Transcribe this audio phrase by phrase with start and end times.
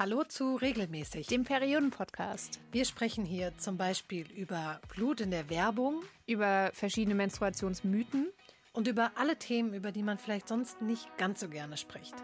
[0.00, 2.60] Hallo zu Regelmäßig, dem Perioden-Podcast.
[2.70, 8.28] Wir sprechen hier zum Beispiel über Blut in der Werbung, über verschiedene Menstruationsmythen
[8.72, 12.14] und über alle Themen, über die man vielleicht sonst nicht ganz so gerne spricht.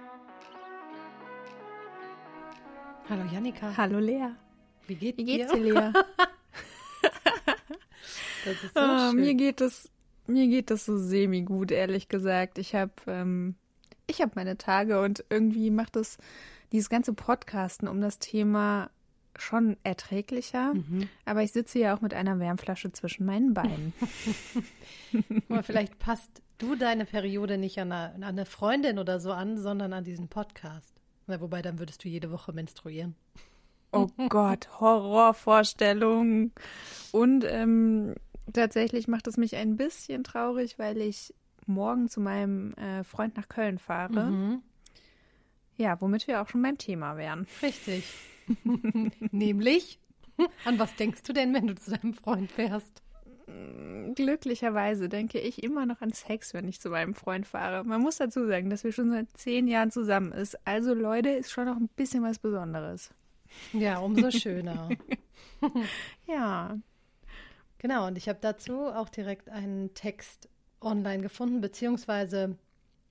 [3.08, 3.76] Hallo Janika.
[3.76, 4.28] Hallo Lea.
[4.86, 5.90] Wie, geht Wie geht's dir, Lea?
[8.44, 9.16] das ist so oh, schön.
[9.16, 9.90] mir geht es
[10.28, 12.58] mir geht es so semi gut, ehrlich gesagt.
[12.58, 13.56] Ich habe ähm,
[14.06, 16.18] ich habe meine Tage und irgendwie macht es
[16.74, 18.90] dieses ganze Podcasten um das Thema
[19.36, 20.74] schon erträglicher.
[20.74, 21.08] Mhm.
[21.24, 23.92] Aber ich sitze ja auch mit einer Wärmflasche zwischen meinen Beinen.
[25.48, 29.56] Aber vielleicht passt du deine Periode nicht an eine, an eine Freundin oder so an,
[29.56, 30.92] sondern an diesen Podcast.
[31.28, 33.14] Na, wobei, dann würdest du jede Woche menstruieren.
[33.92, 36.50] Oh Gott, Horrorvorstellung.
[37.12, 38.16] Und ähm,
[38.52, 41.32] tatsächlich macht es mich ein bisschen traurig, weil ich
[41.66, 44.24] morgen zu meinem äh, Freund nach Köln fahre.
[44.32, 44.62] Mhm.
[45.76, 47.46] Ja, womit wir auch schon beim Thema wären.
[47.62, 48.04] Richtig.
[49.32, 49.98] Nämlich,
[50.64, 53.02] an was denkst du denn, wenn du zu deinem Freund fährst?
[54.14, 57.84] Glücklicherweise denke ich immer noch an Sex, wenn ich zu meinem Freund fahre.
[57.84, 60.56] Man muss dazu sagen, dass wir schon seit zehn Jahren zusammen ist.
[60.66, 63.10] Also Leute, ist schon noch ein bisschen was Besonderes.
[63.72, 64.88] Ja, umso schöner.
[66.26, 66.76] Ja.
[67.78, 70.48] Genau, und ich habe dazu auch direkt einen Text
[70.80, 72.58] online gefunden, beziehungsweise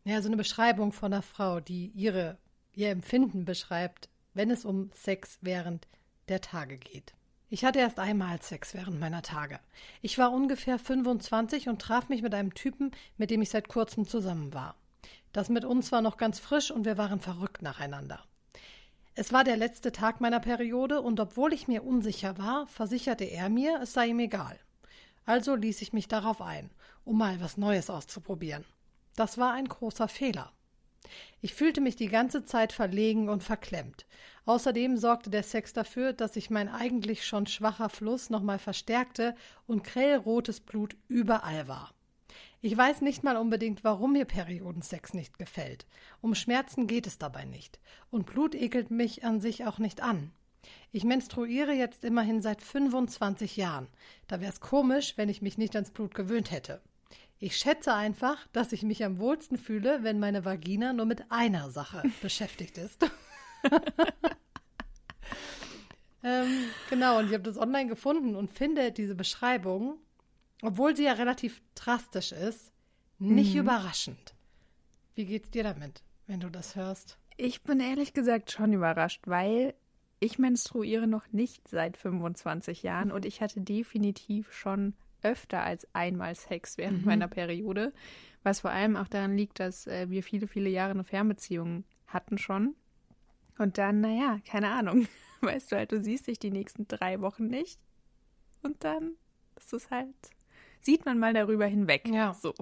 [0.06, 2.38] ja, so eine Beschreibung von einer Frau, die ihre,
[2.74, 5.88] ihr Empfinden beschreibt, wenn es um Sex während
[6.28, 7.14] der Tage geht.
[7.50, 9.60] Ich hatte erst einmal Sex während meiner Tage.
[10.02, 14.08] Ich war ungefähr 25 und traf mich mit einem Typen, mit dem ich seit kurzem
[14.08, 14.76] zusammen war.
[15.34, 18.24] Das mit uns war noch ganz frisch und wir waren verrückt nacheinander.
[19.16, 23.50] Es war der letzte Tag meiner Periode und obwohl ich mir unsicher war, versicherte er
[23.50, 24.60] mir, es sei ihm egal.
[25.26, 26.72] Also ließ ich mich darauf ein,
[27.06, 28.66] um mal was Neues auszuprobieren.
[29.16, 30.52] Das war ein großer Fehler.
[31.42, 34.06] Ich fühlte mich die ganze Zeit verlegen und verklemmt.
[34.46, 39.36] Außerdem sorgte der Sex dafür, dass sich mein eigentlich schon schwacher Fluss nochmal verstärkte
[39.68, 41.94] und grellrotes Blut überall war.
[42.62, 45.86] Ich weiß nicht mal unbedingt, warum mir Periodensex nicht gefällt.
[46.22, 47.80] Um Schmerzen geht es dabei nicht.
[48.10, 50.32] Und Blut ekelt mich an sich auch nicht an.
[50.94, 53.88] Ich menstruiere jetzt immerhin seit 25 Jahren.
[54.28, 56.82] Da wäre es komisch, wenn ich mich nicht ans Blut gewöhnt hätte.
[57.40, 61.72] Ich schätze einfach, dass ich mich am wohlsten fühle, wenn meine Vagina nur mit einer
[61.72, 63.06] Sache beschäftigt ist.
[66.24, 69.98] ähm, genau, und ich habe das online gefunden und finde diese Beschreibung,
[70.62, 72.72] obwohl sie ja relativ drastisch ist,
[73.20, 73.62] nicht Mhm.
[73.62, 74.34] überraschend.
[75.16, 77.18] Wie geht's dir damit, wenn du das hörst?
[77.38, 79.74] Ich bin ehrlich gesagt schon überrascht, weil
[80.20, 84.94] ich menstruiere noch nicht seit 25 Jahren und ich hatte definitiv schon
[85.24, 87.06] öfter als einmal Sex während Mhm.
[87.06, 87.94] meiner Periode,
[88.44, 92.38] was vor allem auch daran liegt, dass äh, wir viele, viele Jahre eine Fernbeziehung hatten
[92.38, 92.76] schon.
[93.58, 95.08] Und dann, naja, keine Ahnung,
[95.42, 97.80] weißt du halt, du siehst dich die nächsten drei Wochen nicht
[98.62, 99.16] und dann
[99.56, 100.16] ist es halt,
[100.82, 102.08] sieht man mal darüber hinweg.
[102.10, 102.34] Ja.
[102.34, 102.54] So.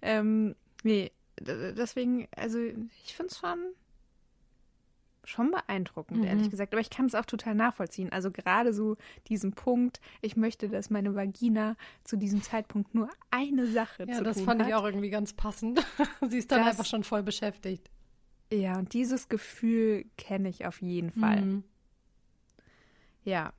[0.00, 3.58] Ähm, nee, deswegen, also ich finde es schon,
[5.28, 6.24] schon beeindruckend, Mhm.
[6.24, 6.72] ehrlich gesagt.
[6.72, 8.10] Aber ich kann es auch total nachvollziehen.
[8.12, 8.96] Also gerade so
[9.28, 14.24] diesen Punkt, ich möchte, dass meine Vagina zu diesem Zeitpunkt nur eine Sache Ja, zu
[14.24, 14.68] das tun fand hat.
[14.68, 15.84] ich auch irgendwie ganz passend.
[16.28, 17.90] Sie ist dann Das- einfach schon voll beschäftigt.
[18.52, 21.42] Ja, und dieses Gefühl kenne ich auf jeden Fall.
[21.42, 21.64] Mhm.
[23.24, 23.52] Ja.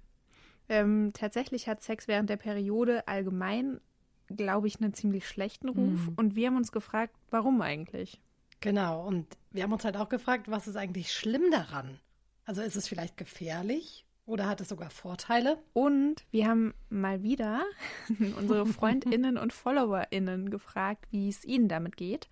[0.68, 3.80] Ähm, tatsächlich hat Sex während der Periode allgemein,
[4.28, 6.08] glaube ich, einen ziemlich schlechten Ruf.
[6.08, 6.14] Mhm.
[6.16, 8.20] Und wir haben uns gefragt, warum eigentlich?
[8.62, 12.00] Genau, und wir haben uns halt auch gefragt, was ist eigentlich schlimm daran?
[12.46, 15.58] Also ist es vielleicht gefährlich oder hat es sogar Vorteile?
[15.74, 17.64] Und wir haben mal wieder
[18.38, 22.28] unsere Freundinnen und Followerinnen gefragt, wie es ihnen damit geht.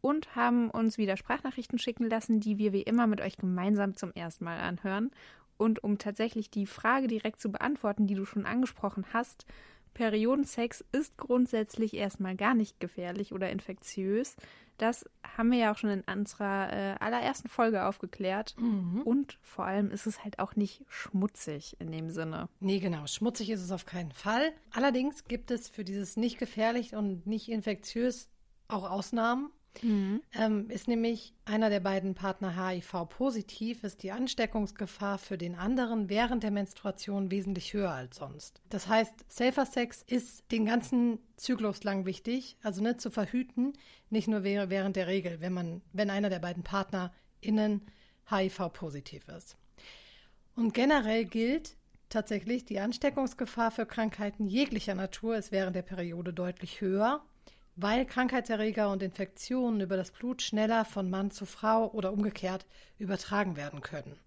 [0.00, 4.12] Und haben uns wieder Sprachnachrichten schicken lassen, die wir wie immer mit euch gemeinsam zum
[4.12, 5.12] ersten Mal anhören.
[5.58, 9.46] Und um tatsächlich die Frage direkt zu beantworten, die du schon angesprochen hast,
[9.94, 14.36] Periodensex ist grundsätzlich erstmal gar nicht gefährlich oder infektiös.
[14.78, 15.04] Das
[15.36, 18.56] haben wir ja auch schon in unserer äh, allerersten Folge aufgeklärt.
[19.04, 22.48] Und vor allem ist es halt auch nicht schmutzig in dem Sinne.
[22.58, 24.52] Nee, genau, schmutzig ist es auf keinen Fall.
[24.72, 28.28] Allerdings gibt es für dieses nicht gefährlich und nicht infektiös
[28.68, 29.50] auch Ausnahmen.
[29.82, 36.42] Ähm, ist nämlich einer der beiden Partner HIV-positiv, ist die Ansteckungsgefahr für den anderen während
[36.42, 38.60] der Menstruation wesentlich höher als sonst.
[38.68, 43.72] Das heißt, Safer Sex ist den ganzen Zyklus lang wichtig, also ne, zu verhüten,
[44.10, 47.82] nicht nur während der Regel, wenn man, wenn einer der beiden PartnerInnen
[48.30, 49.56] HIV-positiv ist.
[50.54, 51.76] Und generell gilt
[52.08, 57.24] tatsächlich, die Ansteckungsgefahr für Krankheiten jeglicher Natur ist während der Periode deutlich höher
[57.82, 62.66] weil Krankheitserreger und Infektionen über das Blut schneller von Mann zu Frau oder umgekehrt
[62.98, 64.18] übertragen werden können.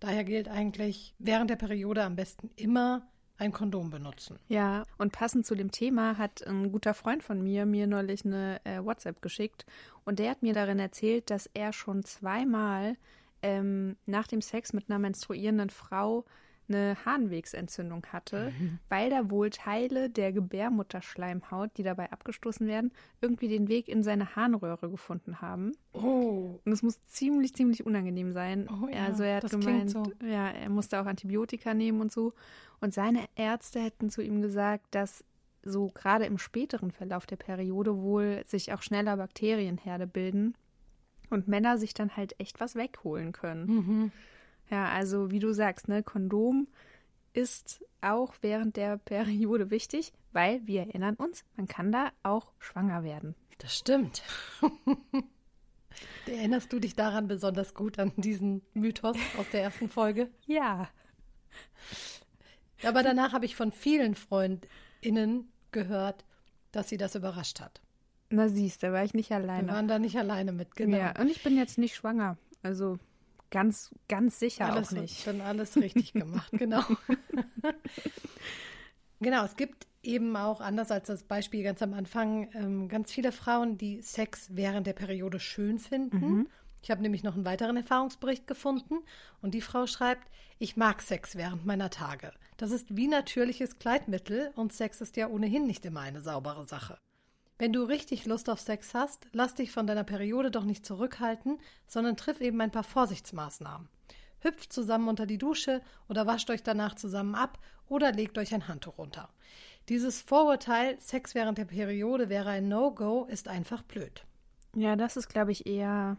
[0.00, 4.38] Daher gilt eigentlich, während der Periode am besten immer ein Kondom benutzen.
[4.48, 8.60] Ja, und passend zu dem Thema hat ein guter Freund von mir mir neulich eine
[8.64, 9.66] äh, WhatsApp geschickt
[10.04, 12.96] und der hat mir darin erzählt, dass er schon zweimal
[13.42, 16.24] ähm, nach dem Sex mit einer menstruierenden Frau
[16.68, 18.78] eine Harnwegsentzündung hatte, mhm.
[18.88, 24.36] weil da wohl Teile der Gebärmutterschleimhaut, die dabei abgestoßen werden, irgendwie den Weg in seine
[24.36, 25.72] Harnröhre gefunden haben.
[25.92, 26.60] Oh.
[26.64, 28.68] Und es muss ziemlich, ziemlich unangenehm sein.
[28.70, 30.04] Oh ja, also er hat gemeint, so.
[30.22, 32.32] ja, er musste auch Antibiotika nehmen und so.
[32.80, 35.24] Und seine Ärzte hätten zu ihm gesagt, dass
[35.62, 40.54] so gerade im späteren Verlauf der Periode wohl sich auch schneller Bakterienherde bilden
[41.30, 43.66] und Männer sich dann halt echt was wegholen können.
[43.66, 44.12] Mhm.
[44.70, 46.66] Ja, also wie du sagst, ne, Kondom
[47.32, 53.02] ist auch während der Periode wichtig, weil wir erinnern uns, man kann da auch schwanger
[53.02, 53.34] werden.
[53.58, 54.22] Das stimmt.
[56.26, 60.30] Erinnerst du dich daran besonders gut an diesen Mythos aus der ersten Folge?
[60.46, 60.88] Ja.
[62.82, 66.24] Aber danach habe ich von vielen FreundInnen gehört,
[66.72, 67.80] dass sie das überrascht hat.
[68.30, 69.68] Na siehst, da war ich nicht alleine.
[69.68, 70.96] Wir waren da nicht alleine mit, genau.
[70.96, 72.36] Ja, und ich bin jetzt nicht schwanger.
[72.62, 72.98] Also
[73.54, 75.24] Ganz, ganz sicher alles, auch nicht.
[75.28, 76.82] Dann alles richtig gemacht, genau.
[79.20, 83.30] genau, es gibt eben auch, anders als das Beispiel ganz am Anfang, ähm, ganz viele
[83.30, 86.18] Frauen, die Sex während der Periode schön finden.
[86.18, 86.48] Mhm.
[86.82, 88.96] Ich habe nämlich noch einen weiteren Erfahrungsbericht gefunden
[89.40, 90.28] und die Frau schreibt,
[90.58, 92.32] ich mag Sex während meiner Tage.
[92.56, 96.98] Das ist wie natürliches Kleidmittel und Sex ist ja ohnehin nicht immer eine saubere Sache.
[97.58, 101.58] Wenn du richtig Lust auf Sex hast, lass dich von deiner Periode doch nicht zurückhalten,
[101.86, 103.88] sondern triff eben ein paar Vorsichtsmaßnahmen.
[104.40, 107.58] Hüpft zusammen unter die Dusche oder wascht euch danach zusammen ab
[107.88, 109.28] oder legt euch ein Handtuch runter.
[109.88, 114.24] Dieses Vorurteil, Sex während der Periode wäre ein No-Go, ist einfach blöd.
[114.74, 116.16] Ja, das ist, glaube ich, eher.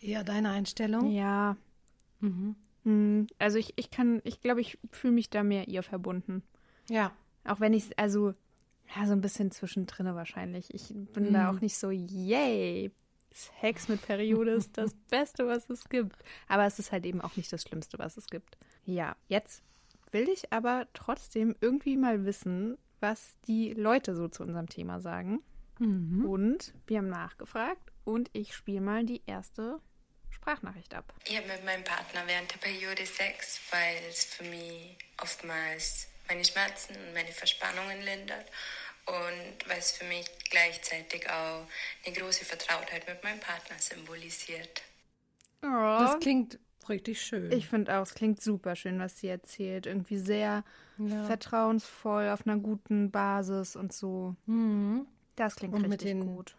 [0.00, 1.10] Eher deine Einstellung?
[1.10, 1.56] Ja.
[2.20, 2.56] Mhm.
[2.84, 6.42] Hm, also ich, ich kann, ich glaube, ich fühle mich da mehr ihr verbunden.
[6.88, 7.12] Ja.
[7.44, 8.34] Auch wenn ich, also
[8.94, 10.72] ja, so ein bisschen zwischendrin wahrscheinlich.
[10.74, 11.32] Ich bin mm.
[11.32, 12.90] da auch nicht so, yay,
[13.32, 16.16] Sex mit Periode ist das Beste, was es gibt.
[16.48, 18.56] Aber es ist halt eben auch nicht das Schlimmste, was es gibt.
[18.84, 19.62] Ja, jetzt
[20.10, 25.42] will ich aber trotzdem irgendwie mal wissen, was die Leute so zu unserem Thema sagen.
[25.78, 26.24] Mhm.
[26.26, 29.80] Und wir haben nachgefragt und ich spiele mal die erste
[30.30, 31.14] Sprachnachricht ab.
[31.26, 36.44] Ich habe mit meinem Partner während der Periode Sex, weil es für mich oftmals meine
[36.44, 38.46] Schmerzen und meine Verspannungen lindert
[39.06, 41.66] und weil es für mich gleichzeitig auch
[42.06, 44.82] eine große Vertrautheit mit meinem Partner symbolisiert.
[45.62, 45.66] Oh.
[45.66, 47.50] Das klingt richtig schön.
[47.52, 49.86] Ich finde auch, es klingt super schön, was sie erzählt.
[49.86, 50.64] Irgendwie sehr
[50.98, 51.24] ja.
[51.24, 54.36] vertrauensvoll, auf einer guten Basis und so.
[54.46, 55.06] Mhm.
[55.36, 56.56] Das klingt und richtig mit den, gut.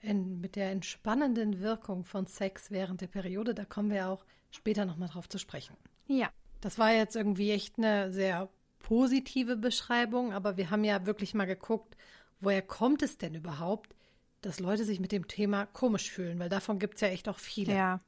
[0.00, 4.84] In, mit der entspannenden Wirkung von Sex während der Periode, da kommen wir auch später
[4.84, 5.76] nochmal drauf zu sprechen.
[6.06, 6.30] Ja.
[6.60, 8.48] Das war jetzt irgendwie echt eine sehr
[8.88, 11.94] positive Beschreibung, aber wir haben ja wirklich mal geguckt,
[12.40, 13.94] woher kommt es denn überhaupt,
[14.40, 17.38] dass Leute sich mit dem Thema komisch fühlen, weil davon gibt es ja echt auch
[17.38, 17.74] viele.
[17.74, 18.00] Ja.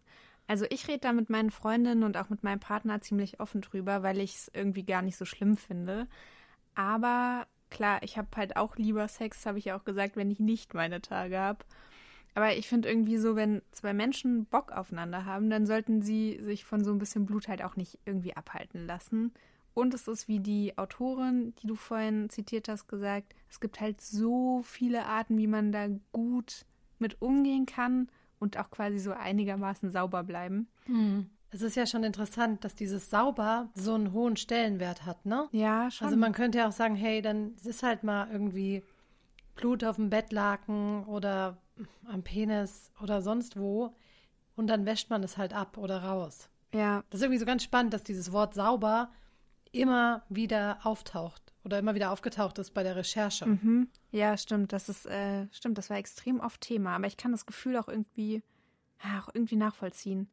[0.47, 4.03] Also ich rede da mit meinen Freundinnen und auch mit meinem Partner ziemlich offen drüber,
[4.03, 6.09] weil ich es irgendwie gar nicht so schlimm finde.
[6.75, 10.73] Aber klar, ich habe halt auch lieber Sex, habe ich auch gesagt, wenn ich nicht
[10.73, 11.63] meine Tage habe.
[12.35, 16.65] Aber ich finde irgendwie so, wenn zwei Menschen Bock aufeinander haben, dann sollten sie sich
[16.65, 19.35] von so ein bisschen Blut halt auch nicht irgendwie abhalten lassen.
[19.81, 23.99] Und es ist, wie die Autorin, die du vorhin zitiert hast, gesagt, es gibt halt
[24.03, 26.67] so viele Arten, wie man da gut
[26.99, 30.69] mit umgehen kann und auch quasi so einigermaßen sauber bleiben.
[30.85, 31.31] Hm.
[31.51, 35.49] Es ist ja schon interessant, dass dieses sauber so einen hohen Stellenwert hat, ne?
[35.51, 36.05] Ja, schon.
[36.05, 38.85] Also man könnte ja auch sagen, hey, dann ist halt mal irgendwie
[39.57, 41.57] Blut auf dem Bettlaken oder
[42.07, 43.95] am Penis oder sonst wo
[44.57, 46.51] und dann wäscht man es halt ab oder raus.
[46.75, 47.03] Ja.
[47.09, 49.11] Das ist irgendwie so ganz spannend, dass dieses Wort sauber
[49.73, 53.47] immer wieder auftaucht oder immer wieder aufgetaucht ist bei der Recherche.
[53.47, 53.89] Mhm.
[54.11, 54.73] Ja, stimmt.
[54.73, 56.97] Das ist, äh, stimmt, das war extrem oft Thema.
[56.97, 58.43] Aber ich kann das Gefühl auch irgendwie,
[59.19, 60.29] auch irgendwie nachvollziehen.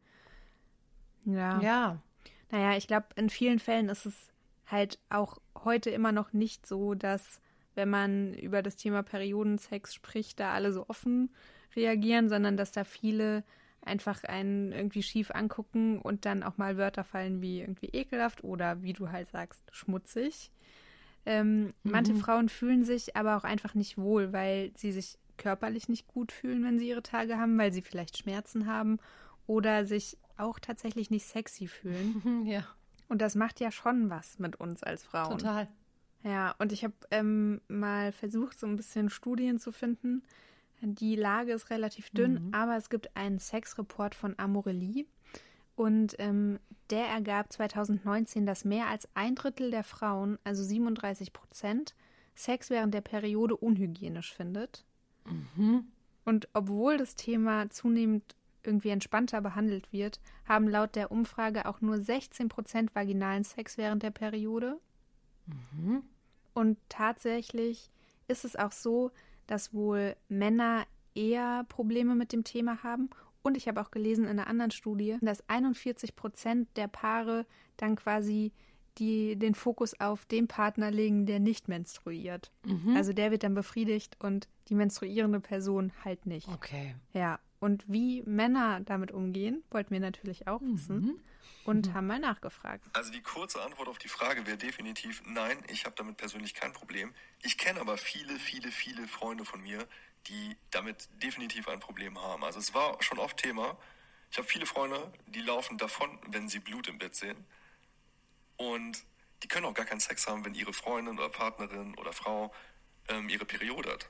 [1.25, 1.59] Ja.
[1.61, 2.01] Ja.
[2.49, 4.31] Naja, ich glaube, in vielen Fällen ist es
[4.65, 7.41] halt auch heute immer noch nicht so, dass,
[7.75, 11.29] wenn man über das Thema Periodensex spricht, da alle so offen
[11.75, 13.43] reagieren, sondern dass da viele
[13.87, 18.83] einfach einen irgendwie schief angucken und dann auch mal Wörter fallen wie irgendwie ekelhaft oder
[18.83, 20.51] wie du halt sagst, schmutzig.
[21.25, 21.71] Ähm, mhm.
[21.83, 26.31] Manche Frauen fühlen sich aber auch einfach nicht wohl, weil sie sich körperlich nicht gut
[26.31, 28.99] fühlen, wenn sie ihre Tage haben, weil sie vielleicht Schmerzen haben
[29.45, 32.45] oder sich auch tatsächlich nicht sexy fühlen.
[32.45, 32.63] Ja.
[33.09, 35.37] Und das macht ja schon was mit uns als Frauen.
[35.37, 35.69] Total.
[36.23, 40.23] Ja, und ich habe ähm, mal versucht, so ein bisschen Studien zu finden,
[40.81, 42.53] die Lage ist relativ dünn, mhm.
[42.53, 45.05] aber es gibt einen Sexreport von Amorelie
[45.75, 51.95] Und ähm, der ergab 2019, dass mehr als ein Drittel der Frauen, also 37 Prozent,
[52.35, 54.85] Sex während der Periode unhygienisch findet.
[55.25, 55.85] Mhm.
[56.23, 61.99] Und obwohl das Thema zunehmend irgendwie entspannter behandelt wird, haben laut der Umfrage auch nur
[61.99, 64.79] 16 Prozent vaginalen Sex während der Periode.
[65.47, 66.03] Mhm.
[66.53, 67.89] Und tatsächlich
[68.27, 69.11] ist es auch so,
[69.47, 70.85] dass wohl Männer
[71.15, 73.09] eher Probleme mit dem Thema haben.
[73.41, 77.45] Und ich habe auch gelesen in einer anderen Studie, dass 41 Prozent der Paare
[77.77, 78.51] dann quasi
[78.97, 82.51] die den Fokus auf den Partner legen, der nicht menstruiert.
[82.65, 82.95] Mhm.
[82.95, 86.47] Also der wird dann befriedigt und die menstruierende Person halt nicht.
[86.47, 86.95] Okay.
[87.13, 87.39] Ja.
[87.59, 91.19] Und wie Männer damit umgehen, wollten wir natürlich auch wissen Mhm.
[91.63, 92.83] Und haben mal nachgefragt.
[92.93, 96.73] Also die kurze Antwort auf die Frage wäre definitiv nein, ich habe damit persönlich kein
[96.73, 97.13] Problem.
[97.41, 99.87] Ich kenne aber viele, viele, viele Freunde von mir,
[100.27, 102.43] die damit definitiv ein Problem haben.
[102.43, 103.77] Also es war schon oft Thema.
[104.31, 107.45] Ich habe viele Freunde, die laufen davon, wenn sie Blut im Bett sehen.
[108.57, 109.03] Und
[109.43, 112.53] die können auch gar keinen Sex haben, wenn ihre Freundin oder Partnerin oder Frau
[113.07, 114.09] ähm, ihre Periode hat.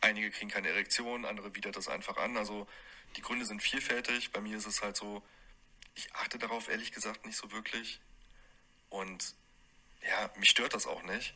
[0.00, 2.36] Einige kriegen keine Erektion, andere widert das einfach an.
[2.36, 2.66] Also
[3.16, 4.32] die Gründe sind vielfältig.
[4.32, 5.22] Bei mir ist es halt so,
[5.94, 8.00] ich achte darauf ehrlich gesagt nicht so wirklich.
[8.90, 9.34] Und
[10.02, 11.34] ja, mich stört das auch nicht.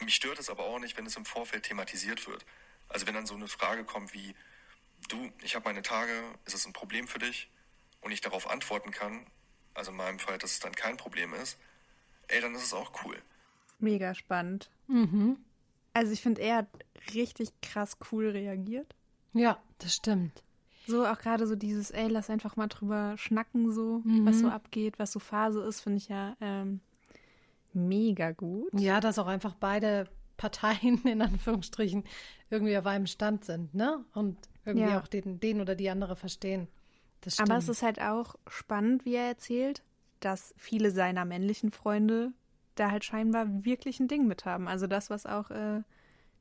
[0.00, 2.44] Mich stört es aber auch nicht, wenn es im Vorfeld thematisiert wird.
[2.88, 4.34] Also wenn dann so eine Frage kommt wie,
[5.08, 6.12] du, ich habe meine Tage,
[6.44, 7.50] ist es ein Problem für dich?
[8.00, 9.26] Und ich darauf antworten kann,
[9.74, 11.58] also in meinem Fall, dass es dann kein Problem ist,
[12.28, 13.20] ey, dann ist es auch cool.
[13.78, 14.70] Mega spannend.
[14.86, 15.44] Mhm.
[15.92, 16.68] Also ich finde, er hat
[17.14, 18.94] richtig krass cool reagiert.
[19.32, 20.42] Ja, das stimmt.
[20.88, 24.26] So auch gerade so dieses, ey, lass einfach mal drüber schnacken, so, Mhm.
[24.26, 26.80] was so abgeht, was so Phase ist, finde ich ja ähm,
[27.72, 28.72] mega gut.
[28.78, 32.04] Ja, dass auch einfach beide Parteien in Anführungsstrichen
[32.50, 34.04] irgendwie auf einem Stand sind, ne?
[34.14, 35.00] Und irgendwie Ja.
[35.00, 36.68] auch den, den oder die andere verstehen.
[37.20, 37.50] Das stimmt.
[37.50, 39.82] Aber es ist halt auch spannend, wie er erzählt,
[40.20, 42.32] dass viele seiner männlichen Freunde
[42.74, 44.68] da halt scheinbar wirklich ein Ding mit haben.
[44.68, 45.82] Also das, was auch äh,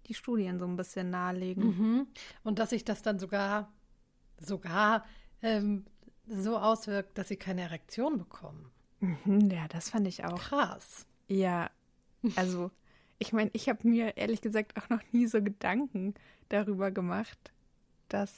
[0.07, 1.65] die Studien so ein bisschen nahelegen.
[1.65, 2.07] Mhm.
[2.43, 3.71] Und dass sich das dann sogar,
[4.39, 5.05] sogar
[5.41, 5.85] ähm,
[6.27, 8.71] so auswirkt, dass sie keine Erektion bekommen.
[8.99, 10.39] Mhm, ja, das fand ich auch.
[10.39, 11.05] Krass.
[11.27, 11.69] Ja,
[12.35, 12.71] also
[13.19, 16.13] ich meine, ich habe mir ehrlich gesagt auch noch nie so Gedanken
[16.49, 17.51] darüber gemacht,
[18.09, 18.33] dass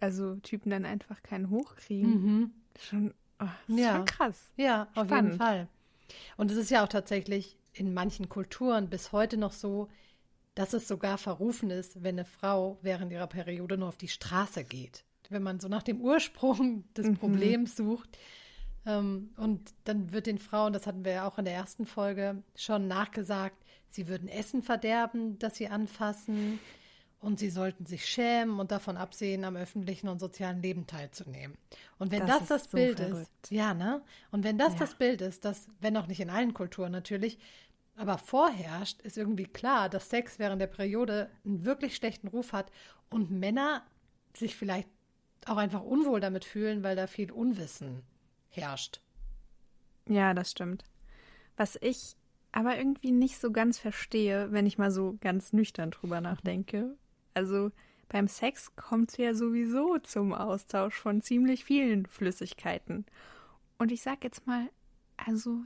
[0.00, 2.10] also Typen dann einfach keinen hochkriegen.
[2.42, 2.50] Mhm.
[2.78, 3.96] Schon, oh, Ja.
[3.96, 4.50] schon krass.
[4.56, 5.32] Ja, auf Spannend.
[5.32, 5.68] jeden Fall.
[6.36, 9.88] Und es ist ja auch tatsächlich in manchen Kulturen bis heute noch so,
[10.54, 14.64] dass es sogar verrufen ist, wenn eine Frau während ihrer Periode nur auf die Straße
[14.64, 15.04] geht.
[15.30, 17.16] Wenn man so nach dem Ursprung des Mhm.
[17.16, 18.18] Problems sucht.
[18.86, 22.42] Ähm, und dann wird den Frauen, das hatten wir ja auch in der ersten Folge
[22.54, 23.56] schon nachgesagt,
[23.88, 26.60] sie würden Essen verderben, das sie anfassen.
[27.20, 31.56] Und sie sollten sich schämen und davon absehen, am öffentlichen und sozialen Leben teilzunehmen.
[31.98, 33.22] Und wenn Das das das, so Bild verrückt.
[33.44, 34.02] ist, ja, ne?
[34.30, 34.80] Und wenn das Ja.
[34.80, 37.38] das Bild ist, das, wenn auch nicht in allen Kulturen natürlich,
[37.96, 42.70] aber vorherrscht, ist irgendwie klar, dass Sex während der Periode einen wirklich schlechten Ruf hat
[43.10, 43.84] und Männer
[44.36, 44.88] sich vielleicht
[45.46, 48.02] auch einfach unwohl damit fühlen, weil da viel Unwissen
[48.48, 49.00] herrscht.
[50.08, 50.84] Ja, das stimmt.
[51.56, 52.16] Was ich
[52.54, 56.96] aber irgendwie nicht so ganz verstehe, wenn ich mal so ganz nüchtern drüber nachdenke.
[57.34, 57.72] Also
[58.08, 63.06] beim Sex kommt es ja sowieso zum Austausch von ziemlich vielen Flüssigkeiten.
[63.76, 64.70] Und ich sag jetzt mal,
[65.16, 65.62] also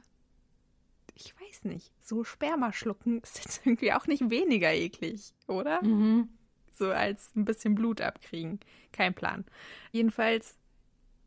[1.20, 5.82] ich weiß nicht, so Sperma schlucken ist jetzt irgendwie auch nicht weniger eklig, oder?
[5.82, 6.28] Mhm.
[6.72, 8.60] So als ein bisschen Blut abkriegen.
[8.92, 9.44] Kein Plan.
[9.90, 10.56] Jedenfalls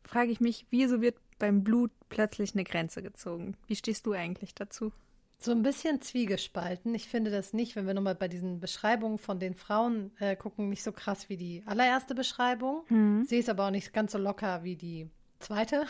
[0.04, 3.56] frage ich mich, wieso wird beim Blut plötzlich eine Grenze gezogen?
[3.66, 4.92] Wie stehst du eigentlich dazu?
[5.38, 6.94] So ein bisschen zwiegespalten.
[6.94, 10.68] Ich finde das nicht, wenn wir nochmal bei diesen Beschreibungen von den Frauen äh, gucken,
[10.68, 12.84] nicht so krass wie die allererste Beschreibung.
[13.26, 15.10] Sehe es aber auch nicht ganz so locker wie die
[15.42, 15.86] zweite.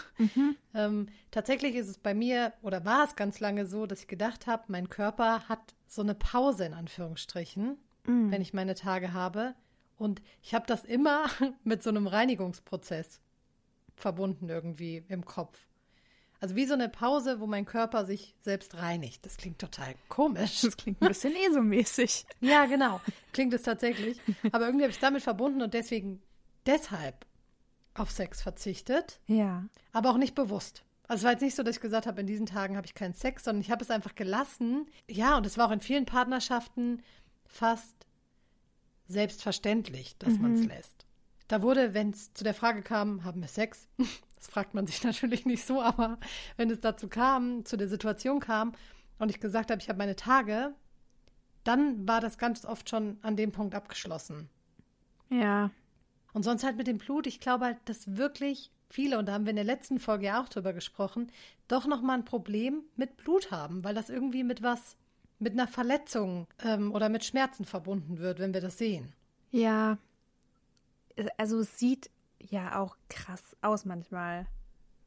[0.75, 4.47] Ähm, tatsächlich ist es bei mir oder war es ganz lange so, dass ich gedacht
[4.47, 7.77] habe, mein Körper hat so eine Pause in Anführungsstrichen,
[8.31, 9.55] wenn ich meine Tage habe.
[9.97, 11.27] Und ich habe das immer
[11.65, 13.21] mit so einem Reinigungsprozess
[13.95, 15.59] verbunden irgendwie im Kopf.
[16.41, 19.25] Also wie so eine Pause, wo mein Körper sich selbst reinigt.
[19.25, 20.63] Das klingt total komisch.
[20.63, 22.27] Das klingt ein bisschen ESO-mäßig.
[22.41, 23.01] Ja, genau.
[23.33, 24.19] Klingt es tatsächlich.
[24.51, 26.21] Aber irgendwie habe ich es damit verbunden und deswegen
[26.67, 27.27] deshalb
[27.95, 29.65] auf Sex verzichtet, Ja.
[29.93, 30.85] aber auch nicht bewusst.
[31.09, 32.95] Also es war jetzt nicht so, dass ich gesagt habe, in diesen Tagen habe ich
[32.95, 34.87] keinen Sex, sondern ich habe es einfach gelassen.
[35.11, 37.03] Ja, und es war auch in vielen Partnerschaften
[37.45, 38.07] fast
[39.09, 41.07] selbstverständlich, dass man es lässt.
[41.49, 43.89] Da wurde, wenn es zu der Frage kam, haben wir Sex?
[44.43, 46.19] Das fragt man sich natürlich nicht so, aber
[46.57, 48.73] wenn es dazu kam, zu der Situation kam
[49.21, 50.75] und ich gesagt habe, ich habe meine Tage,
[51.63, 54.49] dann war das ganz oft schon an dem Punkt abgeschlossen.
[55.31, 55.71] Ja.
[56.33, 59.45] Und sonst halt mit dem Blut, ich glaube halt, dass wirklich viele, und da haben
[59.45, 61.31] wir in der letzten Folge ja auch drüber gesprochen,
[61.69, 64.97] doch nochmal ein Problem mit Blut haben, weil das irgendwie mit was,
[65.39, 69.13] mit einer Verletzung ähm, oder mit Schmerzen verbunden wird, wenn wir das sehen.
[69.51, 69.99] Ja,
[71.37, 74.47] also es sieht ja auch krass aus manchmal,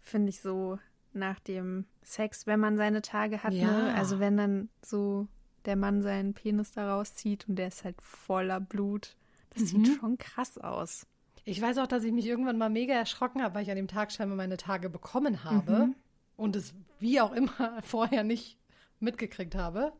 [0.01, 0.79] finde ich so
[1.13, 3.53] nach dem Sex, wenn man seine Tage hat.
[3.53, 3.59] Ne?
[3.59, 3.71] Ja.
[3.71, 3.95] Ne?
[3.95, 5.27] Also wenn dann so
[5.65, 9.15] der Mann seinen Penis da rauszieht und der ist halt voller Blut.
[9.51, 9.85] Das mhm.
[9.85, 11.07] sieht schon krass aus.
[11.45, 13.87] Ich weiß auch, dass ich mich irgendwann mal mega erschrocken habe, weil ich an dem
[13.87, 15.95] Tag scheinbar meine Tage bekommen habe mhm.
[16.37, 18.57] und es wie auch immer vorher nicht
[18.99, 19.93] mitgekriegt habe.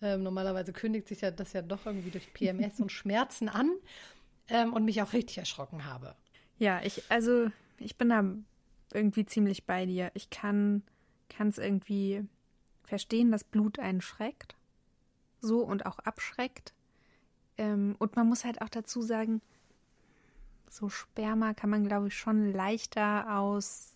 [0.00, 3.70] Ähm, normalerweise kündigt sich ja das ja doch irgendwie durch PMS und Schmerzen an
[4.48, 6.14] ähm, und mich auch richtig erschrocken habe.
[6.58, 8.24] Ja, ich, also ich bin da
[8.92, 10.10] irgendwie ziemlich bei dir.
[10.14, 10.82] Ich kann
[11.38, 12.24] es irgendwie
[12.84, 14.54] verstehen, dass Blut einen schreckt.
[15.40, 16.72] So und auch abschreckt.
[17.58, 19.42] Ähm, und man muss halt auch dazu sagen,
[20.68, 23.94] so Sperma kann man, glaube ich, schon leichter aus,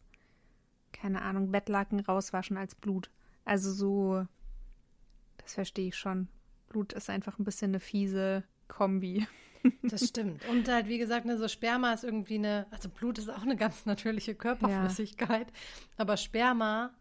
[0.93, 3.11] keine Ahnung, Bettlaken rauswaschen als Blut.
[3.45, 4.27] Also so,
[5.39, 6.29] das verstehe ich schon.
[6.69, 9.27] Blut ist einfach ein bisschen eine fiese Kombi.
[9.83, 10.43] Das stimmt.
[10.49, 13.57] Und halt, wie gesagt, ne, so Sperma ist irgendwie eine, also Blut ist auch eine
[13.57, 15.57] ganz natürliche Körperflüssigkeit, ja.
[15.99, 16.95] aber Sperma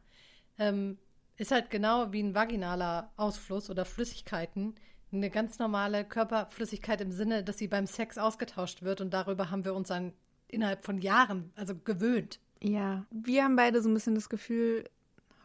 [0.57, 0.97] ähm,
[1.37, 4.75] ist halt genau wie ein vaginaler Ausfluss oder Flüssigkeiten
[5.11, 9.65] eine ganz normale Körperflüssigkeit im Sinne, dass sie beim Sex ausgetauscht wird und darüber haben
[9.65, 10.13] wir uns dann
[10.47, 12.39] innerhalb von Jahren, also gewöhnt.
[12.61, 14.89] Ja, wir haben beide so ein bisschen das Gefühl,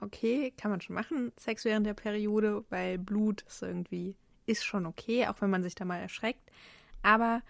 [0.01, 4.17] okay, kann man schon machen, Sex während der Periode, weil Blut ist irgendwie,
[4.47, 6.51] ist schon okay, auch wenn man sich da mal erschreckt.
[7.03, 7.43] Aber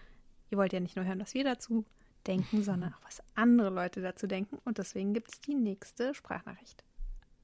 [0.49, 1.85] ihr wollt ja nicht nur hören, was wir dazu
[2.27, 4.57] denken, sondern auch, was andere Leute dazu denken.
[4.65, 6.83] Und deswegen gibt es die nächste Sprachnachricht.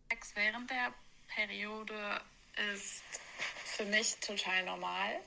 [0.10, 0.94] Sex während der
[1.28, 2.22] Periode
[2.74, 3.21] ist
[3.82, 5.20] für mich total normal.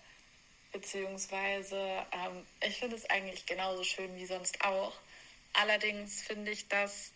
[0.73, 1.76] Beziehungsweise,
[2.12, 4.92] ähm, ich finde es eigentlich genauso schön wie sonst auch.
[5.54, 7.12] Allerdings finde ich, dass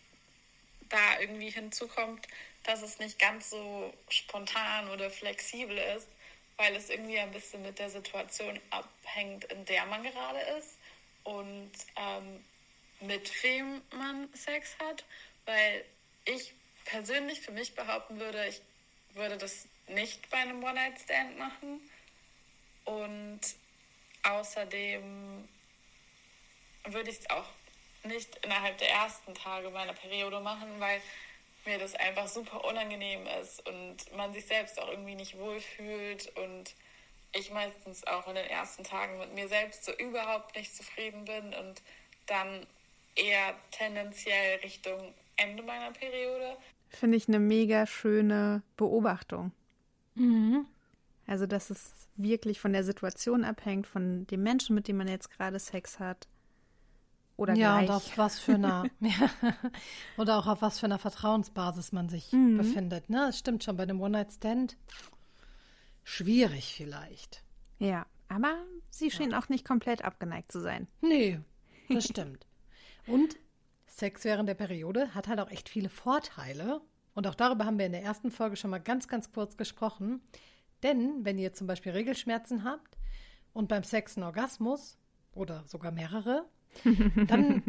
[0.89, 2.27] da irgendwie hinzukommt,
[2.63, 6.07] dass es nicht ganz so spontan oder flexibel ist,
[6.57, 10.77] weil es irgendwie ein bisschen mit der Situation abhängt, in der man gerade ist
[11.23, 12.43] und ähm,
[12.99, 15.05] mit wem man Sex hat,
[15.45, 15.85] weil
[16.25, 18.61] ich persönlich für mich behaupten würde, ich
[19.13, 21.81] würde das nicht bei einem One-Night-Stand machen
[22.85, 23.39] und
[24.23, 25.47] außerdem
[26.85, 27.45] würde ich es auch
[28.03, 31.01] nicht innerhalb der ersten Tage meiner Periode machen, weil
[31.65, 36.73] mir das einfach super unangenehm ist und man sich selbst auch irgendwie nicht wohlfühlt und
[37.33, 41.53] ich meistens auch in den ersten Tagen mit mir selbst so überhaupt nicht zufrieden bin
[41.53, 41.81] und
[42.25, 42.65] dann
[43.15, 46.57] eher tendenziell Richtung Ende meiner Periode.
[46.89, 49.51] Finde ich eine mega schöne Beobachtung.
[50.15, 50.65] Mhm.
[51.27, 55.29] Also, dass es wirklich von der Situation abhängt, von dem Menschen, mit dem man jetzt
[55.29, 56.27] gerade Sex hat
[57.39, 57.89] oder ja, gleich.
[57.89, 58.85] und auf was für einer
[60.17, 62.57] oder auch auf was für einer Vertrauensbasis man sich mhm.
[62.57, 63.09] befindet.
[63.09, 64.77] Ne, es stimmt schon bei einem One Night Stand
[66.03, 67.43] schwierig vielleicht.
[67.77, 68.57] Ja, aber
[68.89, 69.39] sie schien ja.
[69.39, 70.87] auch nicht komplett abgeneigt zu sein.
[71.01, 71.39] Nee,
[71.89, 72.45] das stimmt.
[73.07, 73.37] und
[73.87, 76.81] Sex während der Periode hat halt auch echt viele Vorteile.
[77.13, 80.21] Und auch darüber haben wir in der ersten Folge schon mal ganz, ganz kurz gesprochen.
[80.83, 82.97] Denn wenn ihr zum Beispiel Regelschmerzen habt
[83.53, 84.97] und beim Sex einen Orgasmus
[85.33, 86.45] oder sogar mehrere,
[87.27, 87.63] dann,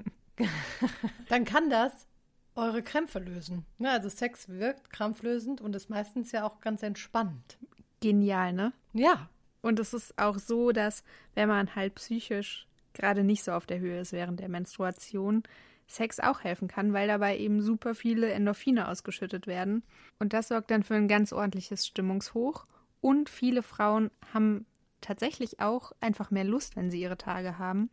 [1.29, 2.07] dann kann das
[2.55, 3.65] eure Krämpfe lösen.
[3.79, 7.59] Ja, also Sex wirkt krampflösend und ist meistens ja auch ganz entspannt.
[8.01, 8.73] Genial, ne?
[8.93, 9.29] Ja.
[9.63, 13.79] Und es ist auch so, dass wenn man halt psychisch gerade nicht so auf der
[13.79, 15.43] Höhe ist während der Menstruation,
[15.91, 19.83] Sex auch helfen kann, weil dabei eben super viele Endorphine ausgeschüttet werden.
[20.19, 22.67] Und das sorgt dann für ein ganz ordentliches Stimmungshoch.
[23.01, 24.67] Und viele Frauen haben
[25.01, 27.91] tatsächlich auch einfach mehr Lust, wenn sie ihre Tage haben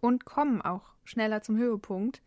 [0.00, 2.22] und kommen auch schneller zum Höhepunkt.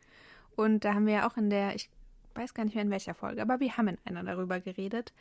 [0.56, 1.90] Und da haben wir ja auch in der, ich
[2.36, 5.14] weiß gar nicht mehr in welcher Folge, aber wir haben in einer darüber geredet,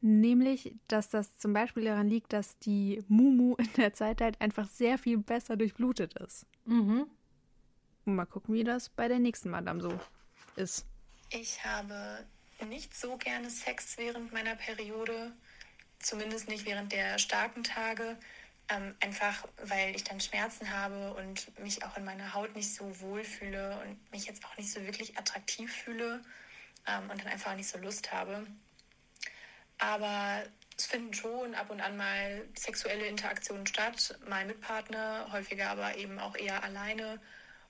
[0.00, 4.68] nämlich, dass das zum Beispiel daran liegt, dass die Mumu in der Zeit halt einfach
[4.68, 6.46] sehr viel besser durchblutet ist.
[6.64, 7.06] Mhm.
[8.04, 9.98] Und mal gucken, wie das bei der nächsten Madame so
[10.56, 10.86] ist.
[11.30, 12.24] Ich habe
[12.68, 15.32] nicht so gerne Sex während meiner Periode,
[15.98, 18.16] zumindest nicht während der starken Tage.
[18.70, 22.98] Ähm, einfach weil ich dann Schmerzen habe und mich auch in meiner Haut nicht so
[23.00, 26.22] wohl fühle und mich jetzt auch nicht so wirklich attraktiv fühle
[26.86, 28.46] ähm, und dann einfach nicht so Lust habe.
[29.76, 30.42] Aber
[30.78, 35.96] es finden schon ab und an mal sexuelle Interaktionen statt, mal mit Partner, häufiger aber
[35.96, 37.20] eben auch eher alleine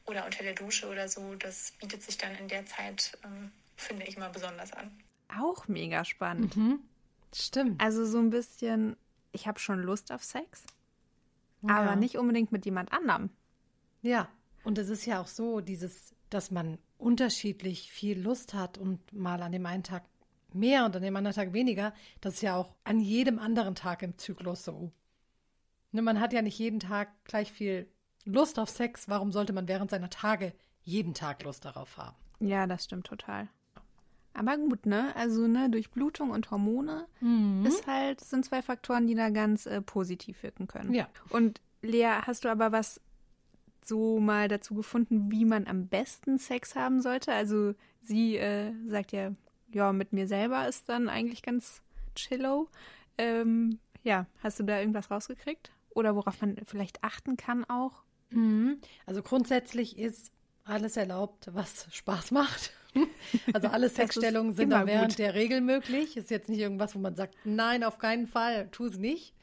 [0.07, 1.35] oder unter der Dusche oder so.
[1.37, 4.90] Das bietet sich dann in der Zeit, ähm, finde ich mal, besonders an.
[5.29, 6.57] Auch mega spannend.
[6.57, 6.81] Mhm.
[7.35, 7.83] Stimmt.
[7.83, 8.97] Also so ein bisschen,
[9.33, 10.64] ich habe schon Lust auf Sex,
[11.62, 11.75] ja.
[11.75, 13.31] aber nicht unbedingt mit jemand anderem.
[14.03, 14.29] Ja.
[14.62, 19.43] Und es ist ja auch so, dieses, dass man unterschiedlich viel Lust hat und mal
[19.43, 20.05] an dem einen Tag
[20.53, 24.03] mehr und an dem anderen Tag weniger, das ist ja auch an jedem anderen Tag
[24.03, 24.93] im Zyklus so.
[25.93, 27.88] Ne, man hat ja nicht jeden Tag gleich viel
[28.25, 29.09] Lust auf Sex.
[29.09, 32.17] Warum sollte man während seiner Tage jeden Tag Lust darauf haben?
[32.41, 33.49] Ja, das stimmt total.
[34.33, 35.15] Aber gut, ne?
[35.15, 37.65] Also, ne, Durchblutung und Hormone Mhm.
[37.67, 40.93] ist halt, sind zwei Faktoren, die da ganz äh, positiv wirken können.
[40.93, 41.09] Ja.
[41.31, 43.01] Und Lea, hast du aber was
[43.85, 47.33] so mal dazu gefunden, wie man am besten Sex haben sollte?
[47.33, 49.33] Also sie äh, sagt ja,
[49.73, 51.83] ja, mit mir selber ist dann eigentlich ganz
[52.17, 52.69] chillo.
[53.19, 55.71] Ähm, ja, hast du da irgendwas rausgekriegt?
[55.91, 58.03] Oder worauf man vielleicht achten kann auch?
[58.31, 58.79] Mhm.
[59.07, 60.33] Also grundsätzlich ist
[60.65, 62.73] alles erlaubt, was Spaß macht.
[63.53, 65.19] Also alle Sexstellungen sind dann während gut.
[65.19, 66.17] der Regel möglich.
[66.17, 69.35] Ist jetzt nicht irgendwas, wo man sagt, nein, auf keinen Fall, tu es nicht.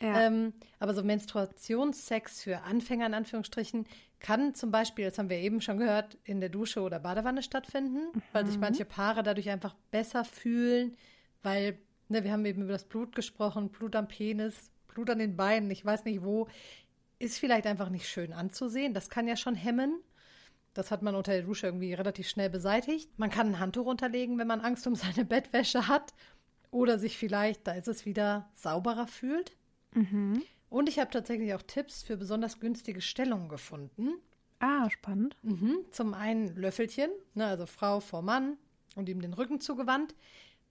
[0.00, 0.26] Ja.
[0.26, 3.86] Ähm, aber so Menstruationssex für Anfänger in Anführungsstrichen
[4.20, 8.22] kann zum Beispiel, das haben wir eben schon gehört, in der Dusche oder Badewanne stattfinden,
[8.32, 10.96] weil sich manche Paare dadurch einfach besser fühlen,
[11.42, 15.36] weil ne, wir haben eben über das Blut gesprochen, Blut am Penis, Blut an den
[15.36, 16.48] Beinen, ich weiß nicht wo,
[17.18, 18.94] ist vielleicht einfach nicht schön anzusehen.
[18.94, 20.00] Das kann ja schon hemmen.
[20.74, 23.10] Das hat man unter der Dusche irgendwie relativ schnell beseitigt.
[23.18, 26.14] Man kann ein Handtuch unterlegen, wenn man Angst um seine Bettwäsche hat
[26.70, 29.56] oder sich vielleicht, da ist es wieder, sauberer fühlt.
[29.94, 30.42] Mhm.
[30.70, 34.14] Und ich habe tatsächlich auch Tipps für besonders günstige Stellungen gefunden.
[34.60, 35.36] Ah, spannend.
[35.42, 35.78] Mhm.
[35.90, 38.58] Zum einen Löffelchen, ne, also Frau vor Mann
[38.96, 40.14] und ihm den Rücken zugewandt,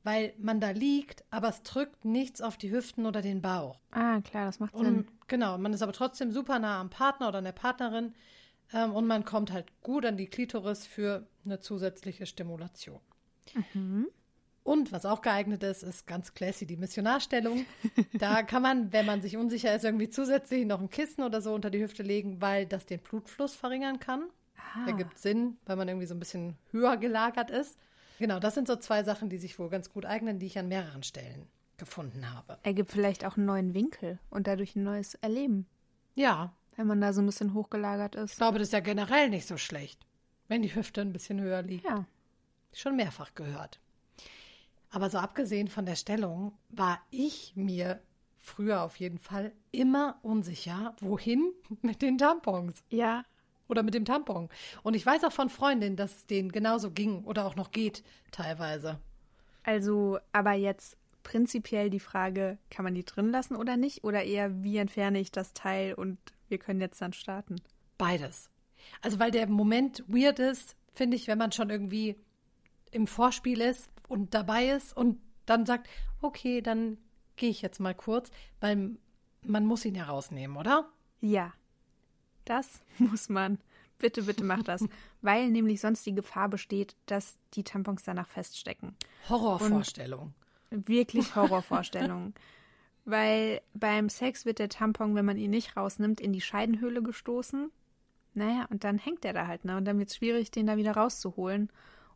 [0.04, 3.80] weil man da liegt, aber es drückt nichts auf die Hüften oder den Bauch.
[3.92, 5.08] Ah, klar, das macht Und Sinn.
[5.28, 8.14] Genau, man ist aber trotzdem super nah am Partner oder an der Partnerin
[8.74, 13.00] ähm, und man kommt halt gut an die Klitoris für eine zusätzliche Stimulation.
[13.74, 14.08] Mhm.
[14.64, 17.66] Und was auch geeignet ist, ist ganz classy die Missionarstellung.
[18.14, 21.54] Da kann man, wenn man sich unsicher ist, irgendwie zusätzlich noch ein Kissen oder so
[21.54, 24.28] unter die Hüfte legen, weil das den Blutfluss verringern kann.
[24.58, 24.88] Ah.
[24.88, 27.80] Ergibt Sinn, weil man irgendwie so ein bisschen höher gelagert ist.
[28.20, 30.68] Genau, das sind so zwei Sachen, die sich wohl ganz gut eignen, die ich an
[30.68, 32.58] mehreren Stellen gefunden habe.
[32.64, 35.66] Ergibt vielleicht auch einen neuen Winkel und dadurch ein neues Erleben,
[36.16, 38.38] Ja, wenn man da so ein bisschen hochgelagert ich ist.
[38.38, 40.06] glaube, das ist ja generell nicht so schlecht,
[40.48, 41.86] wenn die Hüfte ein bisschen höher liegt.
[41.86, 42.06] Ja.
[42.74, 43.80] Schon mehrfach gehört.
[44.90, 48.02] Aber so abgesehen von der Stellung war ich mir
[48.38, 53.24] früher auf jeden Fall immer unsicher, wohin mit den Tampons Ja,
[53.68, 54.48] oder mit dem Tampon.
[54.84, 58.04] Und ich weiß auch von Freundinnen, dass es denen genauso ging oder auch noch geht
[58.32, 59.00] teilweise.
[59.64, 60.96] Also, aber jetzt
[61.28, 64.06] prinzipiell die Frage, kann man die drin lassen oder nicht?
[64.06, 67.58] Oder eher, wie entferne ich das Teil und wir können jetzt dann starten?
[67.98, 68.50] Beides.
[69.02, 72.16] Also weil der Moment weird ist, finde ich, wenn man schon irgendwie
[72.92, 75.90] im Vorspiel ist und dabei ist und dann sagt,
[76.22, 76.98] okay, dann
[77.36, 78.92] gehe ich jetzt mal kurz, weil
[79.42, 80.90] man muss ihn ja rausnehmen, oder?
[81.20, 81.52] Ja,
[82.46, 83.60] das muss man.
[83.98, 84.86] Bitte, bitte mach das.
[85.24, 88.96] Weil nämlich sonst die Gefahr besteht, dass die Tampons danach feststecken.
[89.28, 90.36] Horrorvorstellung.
[90.70, 92.34] Wirklich Horrorvorstellungen.
[93.06, 97.72] Weil beim Sex wird der Tampon, wenn man ihn nicht rausnimmt, in die Scheidenhöhle gestoßen.
[98.34, 99.78] Naja, und dann hängt er da halt, ne?
[99.78, 101.70] Und dann wird es schwierig, den da wieder rauszuholen.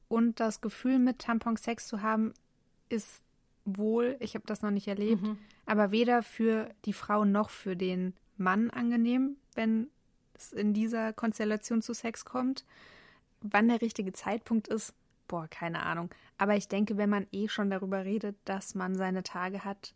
[0.08, 2.34] Und das Gefühl, mit Tampon Sex zu haben,
[2.90, 3.24] ist
[3.64, 5.24] wohl, ich habe das noch nicht erlebt,
[5.66, 9.88] aber weder für die Frau noch für den Mann angenehm, wenn
[10.34, 12.66] es in dieser Konstellation zu Sex kommt.
[13.42, 14.94] Wann der richtige Zeitpunkt ist,
[15.32, 16.10] boah, keine Ahnung.
[16.38, 19.96] Aber ich denke, wenn man eh schon darüber redet, dass man seine Tage hat,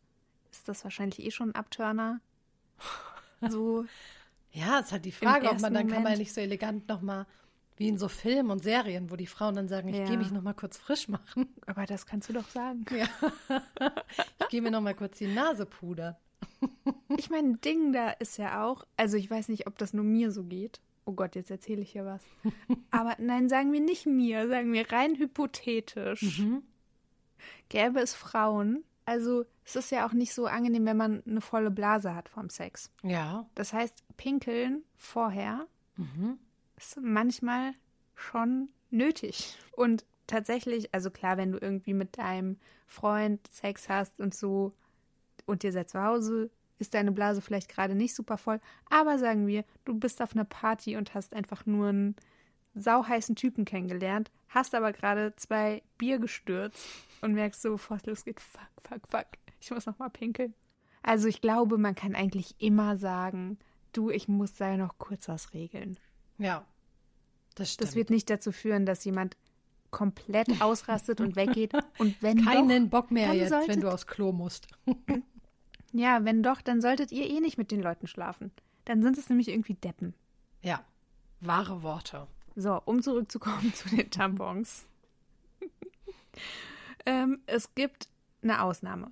[0.49, 2.21] ist das wahrscheinlich eh schon ein Abturner.
[3.49, 3.85] So,
[4.51, 6.19] Ja, ist halt die Frage, ob man dann kann man ja Moment.
[6.19, 7.27] nicht so elegant nochmal,
[7.75, 10.05] wie in so Filmen und Serien, wo die Frauen dann sagen, ich Ja.
[10.05, 11.53] gehe mich nochmal kurz frisch machen.
[11.67, 12.85] aber das kannst du doch sagen.
[12.97, 13.07] Ja.
[14.39, 16.15] ich gehe mir nochmal kurz die Nase pudern.
[17.17, 20.31] Ich meine, Ding da ist ja auch, also ich weiß nicht, ob das nur mir
[20.31, 20.79] so geht.
[21.05, 22.23] Oh Gott, jetzt erzähle ich hier was.
[22.91, 26.41] Aber nein, sagen wir nicht mir, sagen wir rein hypothetisch.
[27.69, 31.69] Gäbe es Frauen, also es ist ja auch nicht so angenehm, wenn man eine volle
[31.71, 32.91] Blase hat vom Sex.
[33.03, 33.47] Ja.
[33.55, 36.39] Das heißt, pinkeln vorher Mhm.
[36.75, 37.73] ist manchmal
[38.15, 39.57] schon nötig.
[39.71, 44.73] Und tatsächlich, also klar, wenn du irgendwie mit deinem Freund Sex hast und so
[45.45, 48.59] und ihr seid zu Hause, ist deine Blase vielleicht gerade nicht super voll.
[48.89, 52.15] Aber sagen wir, du bist auf einer Party und hast einfach nur einen
[52.75, 56.85] sauheißen Typen kennengelernt, hast aber gerade zwei Bier gestürzt
[57.21, 59.27] und merkst so, bevor es losgeht, fuck, fuck, fuck,
[59.61, 60.53] ich muss noch mal pinkeln.
[61.01, 63.57] Also ich glaube, man kann eigentlich immer sagen,
[63.93, 65.97] du, ich muss da noch kurz was regeln.
[66.37, 66.65] Ja.
[67.55, 67.87] Das stimmt.
[67.87, 69.37] Das wird nicht dazu führen, dass jemand
[69.91, 71.71] komplett ausrastet und weggeht.
[71.99, 74.67] Und wenn keinen doch, Bock mehr jetzt, solltet, wenn du aufs Klo musst.
[75.97, 78.51] Ja, wenn doch, dann solltet ihr eh nicht mit den Leuten schlafen.
[78.83, 80.13] Dann sind es nämlich irgendwie Deppen.
[80.61, 80.83] Ja.
[81.39, 82.27] Wahre Worte.
[82.55, 84.85] So, um zurückzukommen zu den Tampons.
[87.05, 88.09] ähm, es gibt
[88.43, 89.11] eine Ausnahme.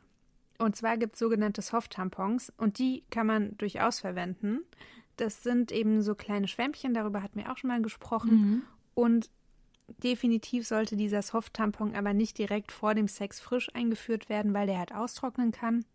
[0.57, 4.59] Und zwar gibt es sogenannte Soft-Tampons und die kann man durchaus verwenden.
[5.15, 8.31] Das sind eben so kleine Schwämmchen, darüber hatten wir auch schon mal gesprochen.
[8.31, 8.61] Mhm.
[8.93, 9.29] Und
[10.03, 14.79] definitiv sollte dieser Soft-Tampon aber nicht direkt vor dem Sex frisch eingeführt werden, weil der
[14.79, 15.85] halt austrocknen kann.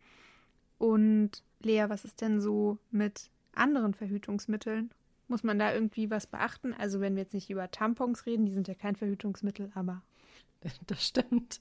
[0.78, 4.90] Und Lea, was ist denn so mit anderen Verhütungsmitteln?
[5.26, 6.72] Muss man da irgendwie was beachten?
[6.72, 10.02] Also wenn wir jetzt nicht über Tampons reden, die sind ja kein Verhütungsmittel, aber
[10.86, 11.60] Das stimmt.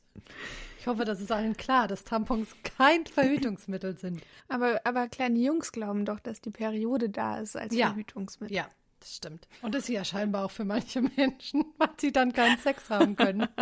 [0.79, 4.21] Ich hoffe, das ist allen klar, dass Tampons kein Verhütungsmittel sind.
[4.47, 7.87] Aber, aber kleine Jungs glauben doch, dass die Periode da ist als Ja.
[7.87, 8.55] Verhütungsmittel.
[8.55, 8.67] Ja,
[8.99, 9.47] das stimmt.
[9.61, 13.15] Und das ist ja scheinbar auch für manche Menschen, weil sie dann keinen Sex haben
[13.15, 13.47] können.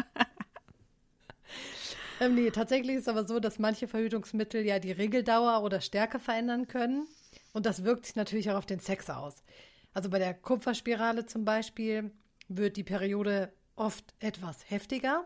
[2.20, 6.20] ähm, nee, tatsächlich ist es aber so, dass manche Verhütungsmittel ja die Regeldauer oder Stärke
[6.20, 7.08] verändern können.
[7.54, 9.44] Und das wirkt sich natürlich auch auf den Sex aus.
[9.94, 12.12] Also bei der Kupferspirale zum Beispiel
[12.48, 15.26] wird die Periode oft etwas heftiger.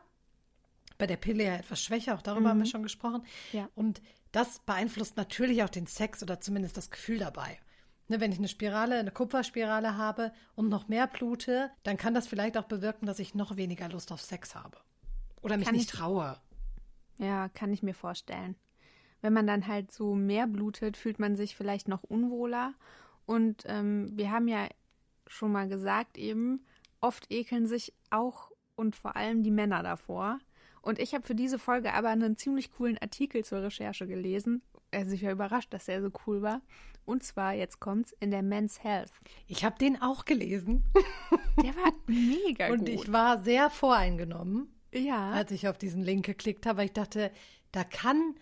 [0.98, 3.24] Bei der Pille ja etwas schwächer, auch darüber haben wir schon gesprochen.
[3.54, 3.70] Ja.
[3.76, 7.58] Und das beeinflusst natürlich auch den Sex oder zumindest das Gefühl dabei.
[8.10, 12.28] Ne, wenn ich eine Spirale, eine Kupferspirale habe und noch mehr blute, dann kann das
[12.28, 14.78] vielleicht auch bewirken, dass ich noch weniger Lust auf Sex habe.
[15.42, 16.38] Oder mich Kann nicht ich- traue.
[17.20, 18.56] Ja, kann ich mir vorstellen.
[19.22, 22.74] Wenn man dann halt so mehr blutet, fühlt man sich vielleicht noch unwohler.
[23.26, 24.68] Und ähm, wir haben ja
[25.28, 26.66] schon mal gesagt, eben,
[27.02, 30.40] oft ekeln sich auch und vor allem die Männer davor.
[30.82, 34.62] Und ich habe für diese Folge aber einen ziemlich coolen Artikel zur Recherche gelesen.
[34.92, 36.62] Also ich war überrascht, dass der so cool war.
[37.06, 39.12] Und zwar, jetzt kommt's, in der Men's Health.
[39.48, 40.84] Ich habe den auch gelesen
[41.64, 42.90] Der war mega und gut.
[42.90, 45.32] ich war sehr voreingenommen, ja.
[45.32, 47.32] als ich auf diesen Link geklickt habe, weil ich dachte,
[47.72, 48.36] da kann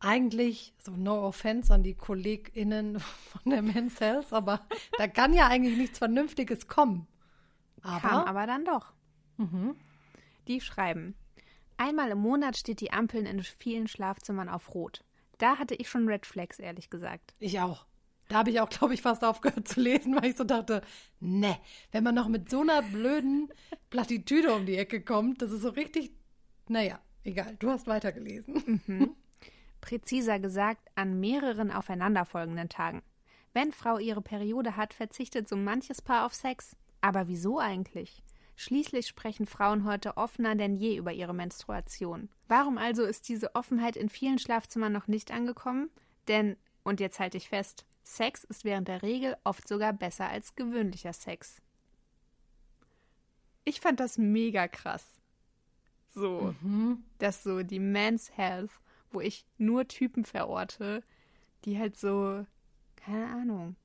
[0.00, 5.48] eigentlich, so no offense an die KollegInnen von der Men's Health, aber da kann ja
[5.48, 7.06] eigentlich nichts Vernünftiges kommen.
[7.82, 8.92] Aber, Kam aber dann doch.
[9.36, 9.76] Mhm.
[10.46, 11.14] Die schreiben:
[11.76, 15.04] Einmal im Monat steht die Ampeln in vielen Schlafzimmern auf Rot.
[15.38, 17.34] Da hatte ich schon Red Flags, ehrlich gesagt.
[17.38, 17.86] Ich auch.
[18.28, 20.82] Da habe ich auch, glaube ich, fast aufgehört zu lesen, weil ich so dachte,
[21.18, 21.56] ne,
[21.92, 23.50] wenn man noch mit so einer blöden
[23.90, 26.12] Plattitüde um die Ecke kommt, das ist so richtig,
[26.68, 29.16] naja, egal, du hast weitergelesen.
[29.80, 33.02] Präziser gesagt, an mehreren aufeinanderfolgenden Tagen.
[33.54, 36.76] Wenn Frau ihre Periode hat, verzichtet so manches Paar auf Sex.
[37.00, 38.22] Aber wieso eigentlich?
[38.56, 42.28] Schließlich sprechen Frauen heute offener denn je über ihre Menstruation.
[42.48, 45.90] Warum also ist diese Offenheit in vielen Schlafzimmern noch nicht angekommen?
[46.26, 50.54] Denn, und jetzt halte ich fest, Sex ist während der Regel oft sogar besser als
[50.54, 51.60] gewöhnlicher Sex.
[53.64, 55.04] Ich fand das mega krass.
[56.14, 56.54] So,
[57.18, 58.70] dass so die Men's Health,
[59.10, 61.04] wo ich nur Typen verorte,
[61.64, 62.46] die halt so,
[62.96, 63.76] keine Ahnung.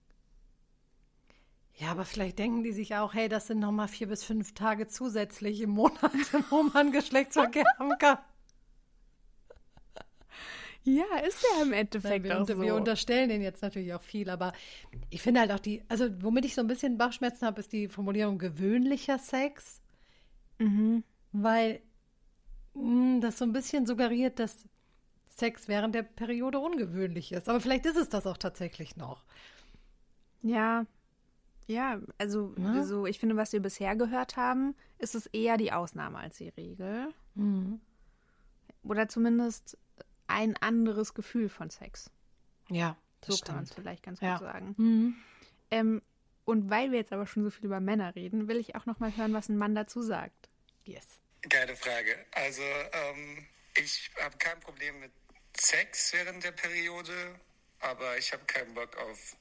[1.76, 4.88] Ja, aber vielleicht denken die sich auch, hey, das sind nochmal vier bis fünf Tage
[4.88, 6.14] zusätzlich im Monat,
[6.50, 8.20] wo man Geschlechtsverkehr haben kann.
[10.86, 12.62] Ja, ist ja im Nein, Endeffekt wir, auch so.
[12.62, 14.52] wir unterstellen denen jetzt natürlich auch viel, aber
[15.10, 17.88] ich finde halt auch die, also womit ich so ein bisschen Bauchschmerzen habe, ist die
[17.88, 19.82] Formulierung gewöhnlicher Sex,
[20.60, 21.04] mhm.
[21.32, 21.82] weil
[22.74, 24.68] mh, das so ein bisschen suggeriert, dass
[25.30, 27.50] Sex während der Periode ungewöhnlich ist.
[27.50, 29.26] Aber vielleicht ist es das auch tatsächlich noch.
[30.42, 30.86] Ja,
[31.68, 32.84] ja, also Ja.
[32.84, 36.50] so, ich finde, was wir bisher gehört haben, ist es eher die Ausnahme als die
[36.50, 37.14] Regel.
[38.84, 39.78] Oder zumindest
[40.34, 42.10] ein anderes Gefühl von Sex.
[42.70, 43.84] Ja, So das kann man es stimmt.
[43.84, 44.38] vielleicht ganz Ja.
[44.38, 44.76] gut sagen.
[44.78, 45.16] Mhm.
[45.72, 46.02] Ähm,
[46.46, 49.00] und weil wir jetzt aber schon so viel über Männer reden, will ich auch noch
[49.00, 50.50] mal hören, was ein Mann dazu sagt.
[50.86, 51.06] Yes.
[51.48, 52.26] Geile Frage.
[52.32, 53.46] Also, ähm,
[53.78, 55.12] ich habe kein Problem mit
[55.58, 57.14] Sex während der Periode,
[57.80, 59.36] aber ich habe keinen Bock auf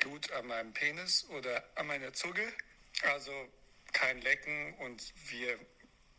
[0.00, 2.52] Blut an meinem Penis oder an meiner Zunge.
[3.02, 3.32] Also
[3.92, 5.58] kein Lecken und wir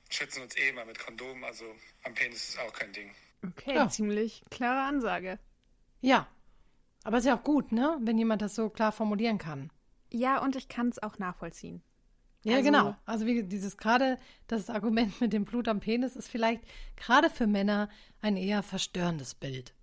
[0.09, 3.13] schützen uns eh immer mit Kondom, also am Penis ist auch kein Ding.
[3.45, 3.87] Okay, Ja.
[3.89, 5.39] ziemlich klare Ansage.
[6.01, 6.27] Ja,
[7.03, 9.71] aber ist ja auch gut, ne, wenn jemand das so klar formulieren kann.
[10.11, 11.81] Ja, und ich kann es auch nachvollziehen.
[12.43, 12.95] Ja, Also- genau.
[13.05, 16.63] Also wie dieses gerade das Argument mit dem Blut am Penis ist vielleicht
[16.95, 17.89] gerade für Männer
[18.21, 19.73] ein eher verstörendes Bild.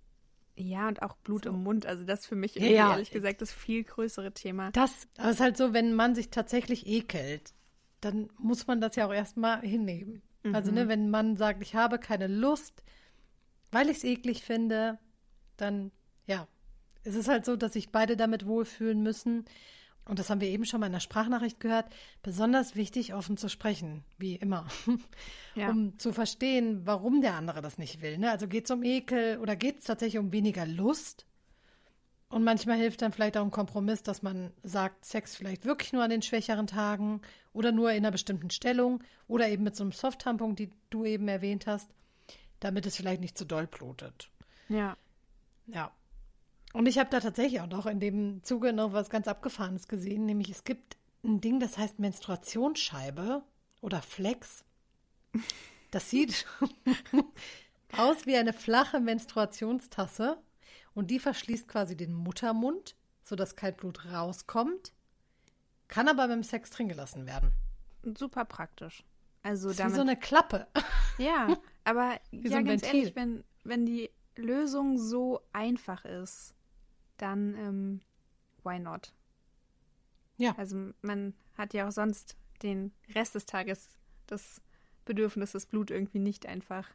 [0.55, 1.85] Ja, und auch Blut im Mund.
[1.85, 4.71] Also das für mich Ja, ehrlich gesagt das viel größere Thema.
[4.71, 7.53] Das, aber es ist halt so, wenn man sich tatsächlich ekelt,
[8.01, 10.21] dann muss man das ja auch erstmal hinnehmen.
[10.53, 12.81] Also, ne, wenn man sagt, ich habe keine Lust,
[13.77, 14.97] weil ich es eklig finde,
[15.55, 15.91] dann,
[16.25, 16.47] ja,
[17.03, 19.45] es ist halt so, dass sich beide damit wohlfühlen müssen.
[20.05, 21.85] Und das haben wir eben schon mal in der Sprachnachricht gehört.
[22.23, 24.65] Besonders wichtig, offen zu sprechen, wie immer.
[25.53, 25.69] Ja.
[25.69, 28.17] Um zu verstehen, warum der andere das nicht will.
[28.17, 28.31] Ne?
[28.31, 31.27] Also geht es um Ekel oder geht es tatsächlich um weniger Lust?
[32.29, 36.01] Und manchmal hilft dann vielleicht auch ein Kompromiss, dass man sagt, Sex vielleicht wirklich nur
[36.01, 37.21] an den schwächeren Tagen
[37.53, 41.27] oder nur in einer bestimmten Stellung oder eben mit so einem Soft-Tampon, die du eben
[41.27, 41.91] erwähnt hast,
[42.59, 44.29] damit es vielleicht nicht zu doll blutet.
[44.69, 44.97] Ja.
[45.67, 45.91] Ja.
[46.73, 50.25] Und ich habe da tatsächlich auch noch in dem Zuge noch was ganz Abgefahrenes gesehen,
[50.25, 53.43] nämlich es gibt ein Ding, das heißt Menstruationsscheibe
[53.81, 54.63] oder Flex.
[55.91, 56.45] Das sieht
[57.97, 60.37] aus wie eine flache Menstruationstasse
[60.93, 64.93] und die verschließt quasi den Muttermund, sodass kein Blut rauskommt,
[65.87, 67.51] kann aber beim Sex drin gelassen werden.
[68.03, 69.03] Super praktisch.
[69.43, 70.67] Also Das ist damit, wie so eine Klappe.
[71.17, 71.47] ja,
[71.87, 72.99] aber Wie ja, so ein ganz Ventil.
[72.99, 76.53] ehrlich, wenn, wenn die Lösung so einfach ist,
[77.15, 78.01] dann ähm,
[78.61, 79.13] why not?
[80.35, 80.53] Ja.
[80.57, 83.87] Also man hat ja auch sonst den Rest des Tages
[84.25, 84.61] das
[85.05, 86.89] Bedürfnis, das Blut irgendwie nicht einfach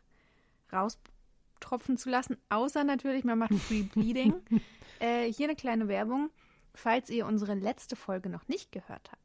[0.70, 4.34] raustropfen zu lassen, außer natürlich, man macht Free Bleeding.
[5.00, 6.28] äh, hier eine kleine Werbung.
[6.74, 9.21] Falls ihr unsere letzte Folge noch nicht gehört habt,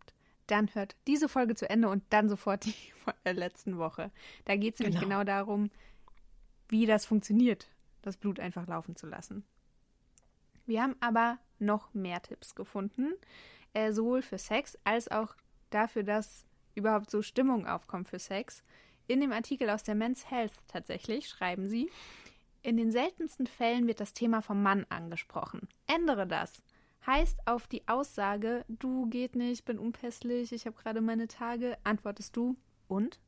[0.48, 4.12] dann hört diese Folge zu Ende und dann sofort die von der letzten Woche.
[4.46, 5.20] Da geht es nämlich Genau.
[5.20, 5.70] genau darum,
[6.70, 7.68] wie das funktioniert,
[8.02, 9.46] das Blut einfach laufen zu lassen.
[10.66, 13.14] Wir haben aber noch mehr Tipps gefunden,
[13.74, 15.36] äh, sowohl für Sex als auch
[15.70, 18.64] dafür, dass überhaupt so Stimmung aufkommt für Sex.
[19.08, 21.90] In dem Artikel aus der Men's Health tatsächlich schreiben sie,
[22.62, 25.70] in den seltensten Fällen wird das Thema vom Mann angesprochen.
[25.88, 26.62] Ändere das.
[27.08, 32.36] Heißt auf die Aussage, du geht nicht, bin unpässlich, ich habe gerade meine Tage, antwortest
[32.36, 32.58] du
[32.90, 33.22] und?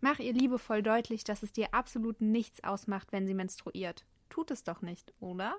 [0.00, 4.06] Mach ihr liebevoll deutlich, dass es dir absolut nichts ausmacht, wenn sie menstruiert.
[4.30, 5.54] Tut es doch nicht, oder?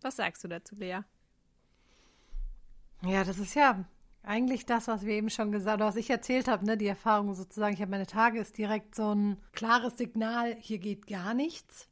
[0.00, 1.00] Was sagst du dazu, Lea?
[3.02, 3.84] Ja, das ist ja
[4.22, 6.76] eigentlich das, was wir eben schon gesagt haben, was ich erzählt habe, ne?
[6.76, 11.08] Die Erfahrung sozusagen, ich habe meine Tage, ist direkt so ein klares Signal, hier geht
[11.08, 11.88] gar nichts.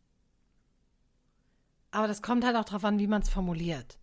[1.91, 3.99] Aber das kommt halt auch darauf an, wie man es formuliert.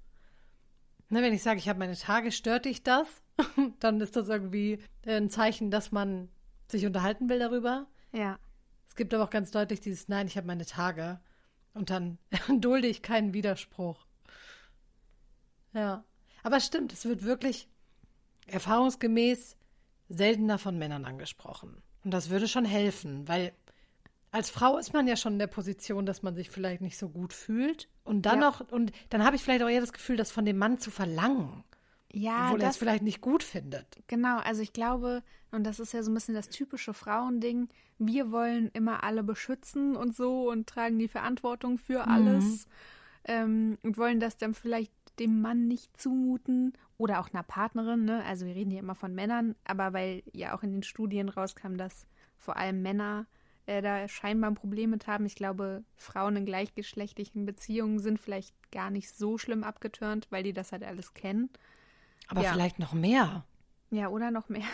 [1.10, 3.08] Ne, wenn ich sage, ich habe meine Tage, stört dich das?
[3.80, 6.30] Dann ist das irgendwie ein Zeichen, dass man
[6.70, 7.88] sich unterhalten will darüber.
[8.12, 8.40] Ja.
[8.88, 11.20] Es gibt aber auch ganz deutlich dieses Nein, ich habe meine Tage.
[11.74, 12.20] Und dann
[12.60, 14.06] dulde ich keinen Widerspruch.
[15.74, 16.04] Ja.
[16.44, 17.68] Aber es stimmt, es wird wirklich
[18.48, 19.58] erfahrungsgemäß
[20.10, 21.82] seltener von Männern angesprochen.
[22.04, 23.54] Und das würde schon helfen, weil
[24.34, 27.08] als Frau ist man ja schon in der Position, dass man sich vielleicht nicht so
[27.08, 27.88] gut fühlt.
[28.04, 28.50] Und dann Ja.
[28.50, 30.92] noch, und dann habe ich vielleicht auch eher das Gefühl, das von dem Mann zu
[30.92, 31.64] verlangen,
[32.12, 33.86] Ja, obwohl er es vielleicht nicht gut findet.
[34.08, 34.40] genau.
[34.40, 37.70] Also ich glaube, und das ist ja so ein bisschen das typische Frauending,
[38.00, 42.68] wir wollen immer alle beschützen und so und tragen die Verantwortung für alles
[43.26, 48.24] ähm, und wollen das dann vielleicht dem Mann nicht zumuten oder auch einer Partnerin, ne?
[48.26, 51.78] Also wir reden hier immer von Männern, aber weil ja auch in den Studien rauskam,
[51.78, 53.28] dass vor allem Männer
[53.66, 55.26] äh, da scheinbar ein Problem mit haben.
[55.26, 60.54] Ich glaube, Frauen in gleichgeschlechtlichen Beziehungen sind vielleicht gar nicht so schlimm abgeturnt, weil die
[60.54, 61.50] das halt alles kennen.
[62.28, 62.52] Aber Ja.
[62.52, 63.46] vielleicht noch mehr.
[63.92, 64.66] Ja, oder noch mehr.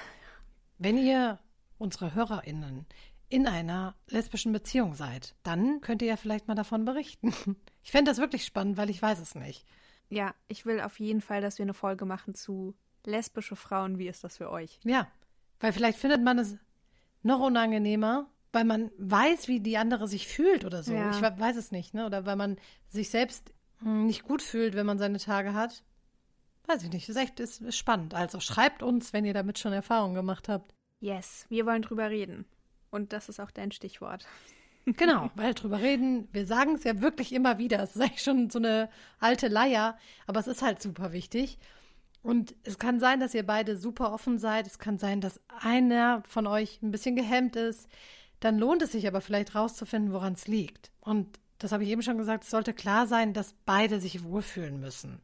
[0.77, 1.39] Wenn ihr
[1.77, 2.85] unsere HörerInnen
[3.27, 7.33] in einer lesbischen Beziehung seid, dann könnt ihr ja vielleicht mal davon berichten.
[7.81, 9.65] Ich fände das wirklich spannend, weil ich weiß es nicht.
[10.09, 12.75] Ja, ich will auf jeden Fall, dass wir eine Folge machen zu
[13.05, 13.97] lesbische Frauen.
[13.97, 14.79] Wie ist das für euch?
[14.83, 15.07] Ja,
[15.59, 16.57] weil vielleicht findet man es
[17.23, 20.93] noch unangenehmer, weil man weiß, wie die andere sich fühlt oder so.
[20.93, 21.11] Ja.
[21.11, 22.05] Ich we- weiß es nicht, ne?
[22.05, 22.57] Oder weil man
[22.87, 25.83] sich selbst hm, nicht gut fühlt, wenn man seine Tage hat.
[26.67, 27.07] Weiß ich nicht.
[27.09, 28.13] Das ist echt ist, ist spannend.
[28.13, 30.73] Also schreibt uns, wenn ihr damit schon Erfahrungen gemacht habt.
[30.99, 32.45] Yes, wir wollen drüber reden.
[32.91, 34.25] Und das ist auch dein Stichwort.
[34.85, 37.81] Genau, weil drüber reden, wir sagen es ja wirklich immer wieder.
[37.81, 41.59] Es ist eigentlich schon so eine alte Leier, aber es ist halt super wichtig.
[42.21, 44.67] Und es kann sein, dass ihr beide super offen seid.
[44.67, 47.87] Es kann sein, dass einer von euch ein bisschen gehemmt ist.
[48.39, 50.91] Dann lohnt es sich aber vielleicht rauszufinden, woran es liegt.
[51.01, 54.79] Und das habe ich eben schon gesagt, es sollte klar sein, dass beide sich wohlfühlen
[54.79, 55.21] müssen.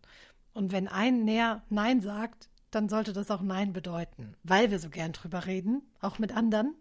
[0.54, 4.36] Und wenn ein näher Nein sagt, dann sollte das auch Nein bedeuten.
[4.44, 6.76] Weil wir so gern drüber reden, auch mit anderen,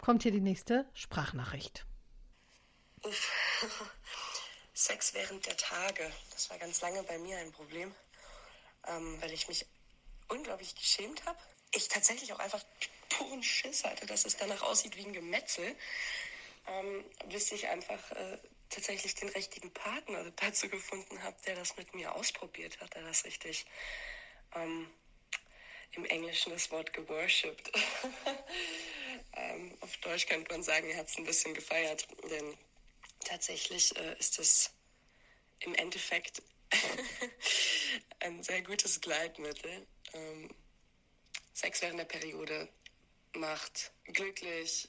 [0.00, 1.86] kommt hier die nächste Sprachnachricht.
[3.02, 3.60] Uff.
[4.74, 6.10] Sex während der Tage.
[6.30, 7.92] Das war ganz lange bei mir ein Problem,
[8.86, 9.66] ähm, weil ich mich
[10.28, 11.38] unglaublich geschämt habe.
[11.74, 12.62] Ich tatsächlich auch einfach
[13.10, 15.76] puren Schiss hatte, dass es danach aussieht wie ein Gemetzel.
[16.66, 18.38] Ähm, bis ich einfach äh,
[18.68, 23.24] tatsächlich den richtigen Partner dazu gefunden habe, der das mit mir ausprobiert hat, der das
[23.24, 23.66] richtig
[24.54, 24.88] ähm,
[25.92, 27.70] im Englischen das Wort geworshipped.
[29.36, 32.56] ähm, auf Deutsch könnte man sagen, er hat es ein bisschen gefeiert, denn
[33.24, 34.70] tatsächlich äh, ist es
[35.60, 36.42] im Endeffekt
[38.20, 39.86] ein sehr gutes Gleitmittel.
[40.12, 40.54] Ähm,
[41.52, 42.68] Sex während der Periode
[43.34, 44.88] macht glücklich,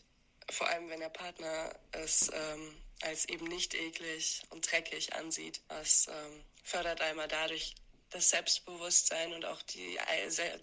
[0.50, 6.08] vor allem wenn der Partner es ähm, als eben nicht eklig und dreckig ansieht, was
[6.08, 7.76] ähm, fördert einmal dadurch
[8.10, 9.98] das Selbstbewusstsein und auch die,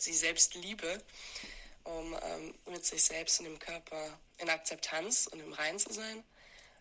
[0.05, 1.03] die Selbstliebe,
[1.85, 6.22] um ähm, mit sich selbst und dem Körper in Akzeptanz und im Rein zu sein.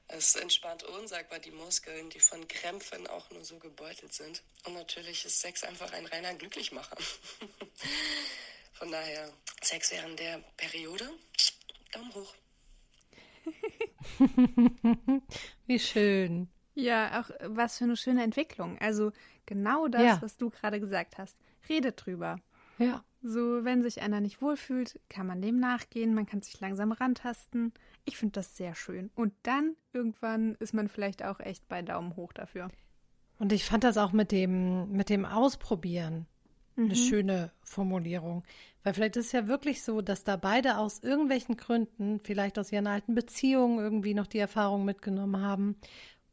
[0.10, 4.42] Es entspannt unsagbar die Muskeln, die von Krämpfen auch nur so gebeutelt sind.
[4.66, 6.98] Und natürlich ist Sex einfach ein reiner Glücklichmacher.
[8.78, 9.30] von daher,
[9.62, 11.10] Sex während der Periode,
[11.92, 12.34] Daumen hoch.
[15.66, 16.50] Wie schön.
[16.76, 18.78] Ja, auch was für eine schöne Entwicklung.
[18.80, 19.12] Also
[19.46, 20.22] genau das, Ja.
[20.22, 21.36] was du gerade gesagt hast.
[21.70, 22.40] Redet drüber.
[22.78, 23.04] Ja.
[23.24, 27.74] So, wenn sich einer nicht wohlfühlt, kann man dem nachgehen, man kann sich langsam rantasten.
[28.06, 29.10] Ich finde das sehr schön.
[29.16, 32.70] Und dann irgendwann ist man vielleicht auch echt bei Daumen hoch dafür.
[33.40, 36.28] Und ich fand das auch mit dem, mit dem Ausprobieren
[36.78, 38.44] eine schöne Formulierung.
[38.84, 42.72] Weil vielleicht ist es ja wirklich so, dass da beide aus irgendwelchen Gründen, vielleicht aus
[42.72, 45.76] ihren alten Beziehungen irgendwie noch die Erfahrung mitgenommen haben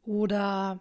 [0.05, 0.81] oder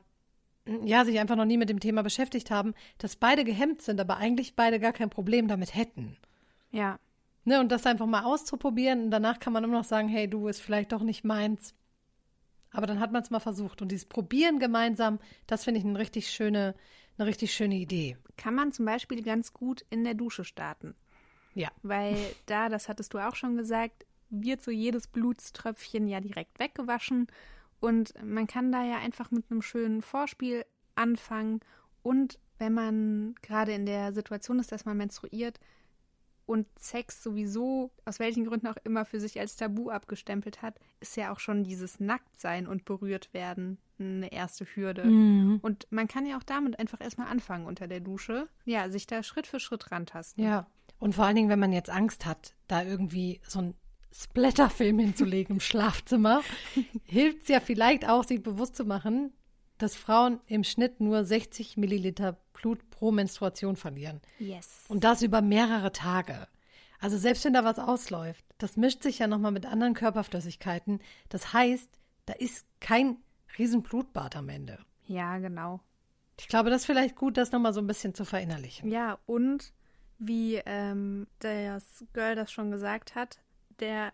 [0.83, 4.17] ja, sich einfach noch nie mit dem Thema beschäftigt haben, dass beide gehemmt sind, aber
[4.17, 6.15] eigentlich beide gar kein Problem damit hätten.
[6.71, 6.99] Ja,
[7.45, 10.47] Ne, und das einfach mal auszuprobieren und danach kann man immer noch sagen, hey, du
[10.47, 11.75] ist vielleicht doch nicht meins.
[12.71, 13.81] Aber dann hat man es mal versucht.
[13.81, 16.73] Und dieses Probieren gemeinsam, das finde ich eine richtig schöne,
[17.17, 18.17] eine richtig schöne Idee.
[18.37, 20.95] kann man zum Beispiel ganz gut in der Dusche starten.
[21.53, 21.69] Ja.
[21.83, 27.27] Weil da, das hattest du auch schon gesagt, wird so jedes Blutströpfchen ja direkt weggewaschen.
[27.79, 31.59] Und man kann da ja einfach mit einem schönen Vorspiel anfangen.
[32.01, 35.59] Und wenn man gerade in der Situation ist, dass man menstruiert
[36.45, 41.15] und Sex sowieso, aus welchen Gründen auch immer, für sich als Tabu abgestempelt hat, ist
[41.15, 45.03] ja auch schon dieses Nacktsein und berührt werden eine erste Hürde.
[45.61, 48.49] Und man kann ja auch damit einfach erstmal anfangen unter der Dusche.
[48.65, 50.43] Ja, sich da Schritt für Schritt rantasten.
[50.43, 50.67] Ja.
[50.99, 53.75] Und vor allen Dingen, wenn man jetzt Angst hat, da irgendwie so ein
[54.13, 56.41] Splatterfilm hinzulegen im Schlafzimmer,
[57.03, 59.33] hilft es ja vielleicht auch, sich bewusst zu machen,
[59.77, 64.21] dass Frauen im Schnitt nur 60 Milliliter Blut pro Menstruation verlieren.
[64.39, 64.85] Yes.
[64.87, 66.47] Und das über mehrere Tage.
[66.99, 71.01] Also selbst wenn da was ausläuft, das mischt sich ja nochmal mit anderen Körperflüssigkeiten.
[71.27, 71.89] Das heißt,
[72.25, 73.17] da ist kein
[73.57, 74.79] Riesenblutbad am Ende.
[75.05, 75.81] Ja, genau.
[76.39, 78.89] Ich glaube, das ist vielleicht gut, das nochmal so ein bisschen zu verinnerlichen.
[78.89, 79.73] Ja, und
[80.17, 83.39] wie ähm, das Girl das schon gesagt hat,
[83.79, 84.13] der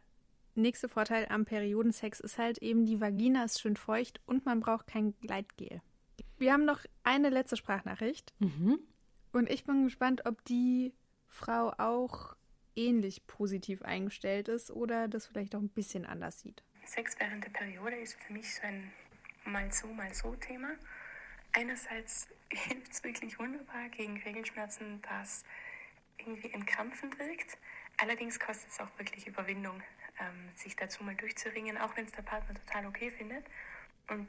[0.59, 4.87] nächste Vorteil am Periodensex ist halt eben, die Vagina ist schön feucht und man braucht
[4.87, 5.81] kein Gleitgel.
[6.37, 8.79] Wir haben noch eine letzte Sprachnachricht Mhm.
[9.33, 10.93] und ich bin gespannt, ob die
[11.27, 12.35] Frau auch
[12.75, 16.63] ähnlich positiv eingestellt ist oder das vielleicht auch ein bisschen anders sieht.
[16.85, 18.91] Sex während der Periode ist für mich so ein
[19.45, 20.69] mal so, mal so Thema.
[21.53, 25.43] Einerseits hilft es wirklich wunderbar gegen Regelschmerzen, das
[26.17, 27.57] irgendwie entkrampfend wirkt.
[27.97, 29.81] Allerdings kostet es auch wirklich Überwindung,
[30.19, 33.45] ähm, sich dazu mal durchzuringen, auch wenn es der Partner total okay findet
[34.09, 34.27] und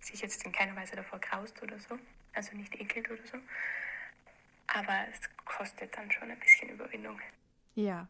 [0.00, 1.98] sich jetzt in keiner Weise davor graust oder so,
[2.34, 3.38] also nicht ekelt oder so.
[4.66, 7.20] Aber es kostet dann schon ein bisschen Überwindung.
[7.74, 8.08] Ja.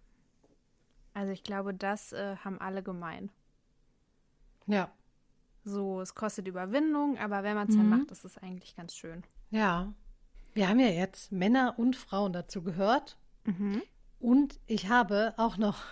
[1.15, 3.31] Also ich glaube, das äh, haben alle gemein.
[4.67, 4.91] Ja.
[5.65, 9.25] So, es kostet Überwindung, aber wenn man es dann macht, ist es eigentlich ganz schön.
[9.51, 9.93] Ja.
[10.55, 13.19] Wir haben ja jetzt Männer und Frauen dazu gehört.
[14.19, 15.83] Und ich habe auch noch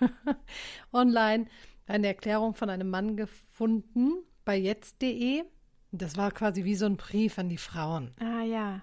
[0.92, 1.46] online
[1.86, 4.12] eine Erklärung von einem Mann gefunden
[4.44, 5.44] bei jetzt.de.
[5.92, 8.12] Das war quasi wie so ein Brief an die Frauen.
[8.20, 8.82] Ah ja.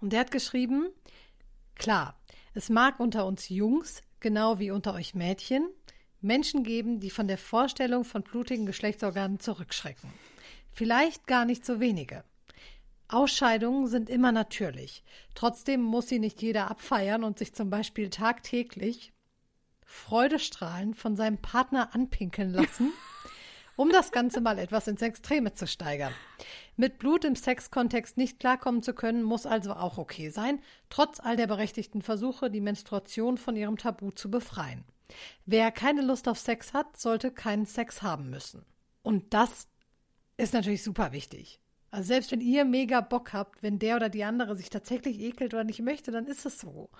[0.00, 0.88] Und der hat geschrieben,
[1.74, 2.18] klar,
[2.54, 5.68] es mag unter uns Jungs, genau wie unter euch Mädchen,
[6.20, 10.10] Menschen geben, die von der Vorstellung von blutigen Geschlechtsorganen zurückschrecken.
[10.72, 12.24] Vielleicht gar nicht so wenige.
[13.08, 15.02] Ausscheidungen sind immer natürlich.
[15.34, 19.12] Trotzdem muss sie nicht jeder abfeiern und sich zum Beispiel tagtäglich
[19.84, 22.92] freudestrahlend von seinem Partner anpinkeln lassen,
[23.76, 26.12] um das Ganze mal etwas ins Extreme zu steigern.
[26.76, 31.36] Mit Blut im Sexkontext nicht klarkommen zu können, muss also auch okay sein, trotz all
[31.36, 34.84] der berechtigten Versuche, die Menstruation von ihrem Tabu zu befreien.
[35.46, 38.66] Wer keine Lust auf Sex hat, sollte keinen Sex haben müssen.
[39.02, 39.68] Und das
[40.36, 41.58] ist natürlich super wichtig.
[41.90, 45.54] Also selbst wenn ihr mega Bock habt, wenn der oder die andere sich tatsächlich ekelt
[45.54, 46.90] oder nicht möchte, dann ist es so.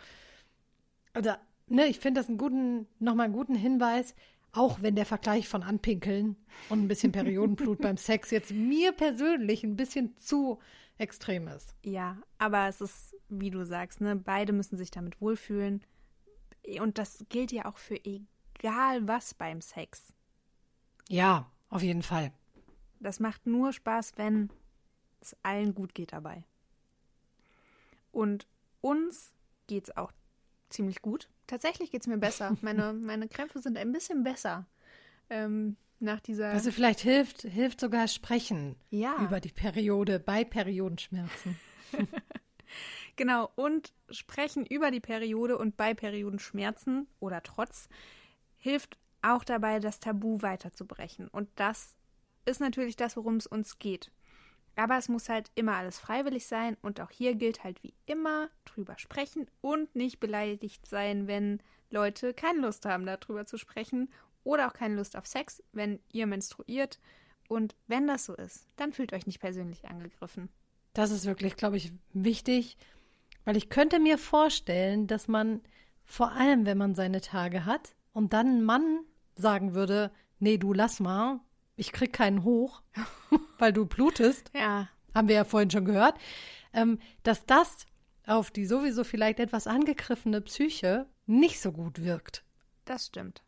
[1.16, 4.14] Oder, ne, ich finde das einen guten, nochmal einen guten Hinweis,
[4.52, 6.36] auch wenn der Vergleich von Anpinkeln
[6.70, 10.58] und ein bisschen Periodenblut beim Sex jetzt mir persönlich ein bisschen zu
[10.96, 11.74] extrem ist.
[11.82, 15.82] Ja, aber es ist, wie du sagst, ne, beide müssen sich damit wohlfühlen.
[16.80, 20.12] Und das gilt ja auch für egal was beim Sex.
[21.08, 22.32] Ja, auf jeden Fall.
[23.00, 24.50] Das macht nur Spaß, wenn
[25.20, 26.44] es allen gut geht dabei.
[28.12, 28.46] Und
[28.80, 29.32] uns
[29.66, 30.12] geht's auch
[30.70, 31.28] ziemlich gut.
[31.46, 32.56] Tatsächlich geht's mir besser.
[32.62, 34.66] Meine, meine Krämpfe sind ein bisschen besser.
[35.30, 36.50] Ähm, nach dieser.
[36.50, 39.16] Also vielleicht hilft, hilft sogar Sprechen Ja.
[39.22, 41.58] über die Periode bei Periodenschmerzen.
[43.16, 47.88] Genau, und sprechen über die Periode und bei Periodenschmerzen oder trotz
[48.58, 51.26] hilft auch dabei, das Tabu weiterzubrechen.
[51.26, 51.96] Und das
[52.44, 54.12] ist natürlich das, worum es uns geht.
[54.78, 58.48] Aber es muss halt immer alles freiwillig sein und auch hier gilt halt wie immer
[58.64, 61.60] drüber sprechen und nicht beleidigt sein, wenn
[61.90, 64.08] Leute keine Lust haben, darüber zu sprechen
[64.44, 67.00] oder auch keine Lust auf Sex, wenn ihr menstruiert.
[67.48, 70.48] Und wenn das so ist, dann fühlt euch nicht persönlich angegriffen.
[70.92, 72.76] Das ist wirklich, glaube ich, wichtig,
[73.44, 75.60] weil ich könnte mir vorstellen, dass man
[76.04, 79.00] vor allem, wenn man seine Tage hat und dann ein Mann
[79.34, 81.40] sagen würde, nee, du lass mal,
[81.74, 82.80] ich krieg keinen hoch,
[83.58, 86.18] weil du blutest, Ja, haben wir ja vorhin schon gehört,
[86.72, 87.86] ähm, dass das
[88.26, 92.44] auf die sowieso vielleicht etwas angegriffene Psyche nicht so gut wirkt.
[92.84, 93.42] Das stimmt.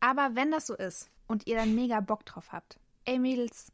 [0.00, 3.72] Aber wenn das so ist und ihr dann mega Bock drauf habt, ey Mädels,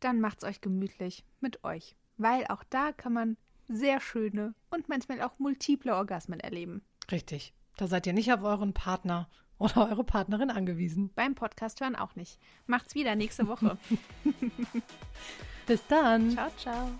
[0.00, 1.96] dann macht's euch gemütlich mit euch.
[2.18, 3.36] Weil auch da kann man
[3.68, 6.82] sehr schöne und manchmal auch multiple Orgasmen erleben.
[7.10, 7.54] Richtig.
[7.76, 9.28] Da seid ihr nicht auf euren Partner
[9.62, 11.10] oder eure Partnerin angewiesen.
[11.14, 12.38] Beim Podcast hören auch nicht.
[12.66, 13.78] Macht's wieder nächste Woche.
[15.66, 16.32] Bis dann.
[16.32, 16.90] ciao, ciao.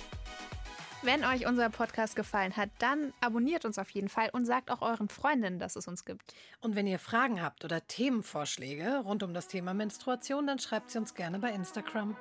[1.04, 4.82] Wenn euch unser Podcast gefallen hat, dann abonniert uns auf jeden Fall und sagt auch
[4.82, 6.32] euren Freundinnen, dass es uns gibt.
[6.60, 10.98] Und wenn ihr Fragen habt oder Themenvorschläge rund um das Thema Menstruation, dann schreibt sie
[10.98, 12.16] uns gerne bei Instagram.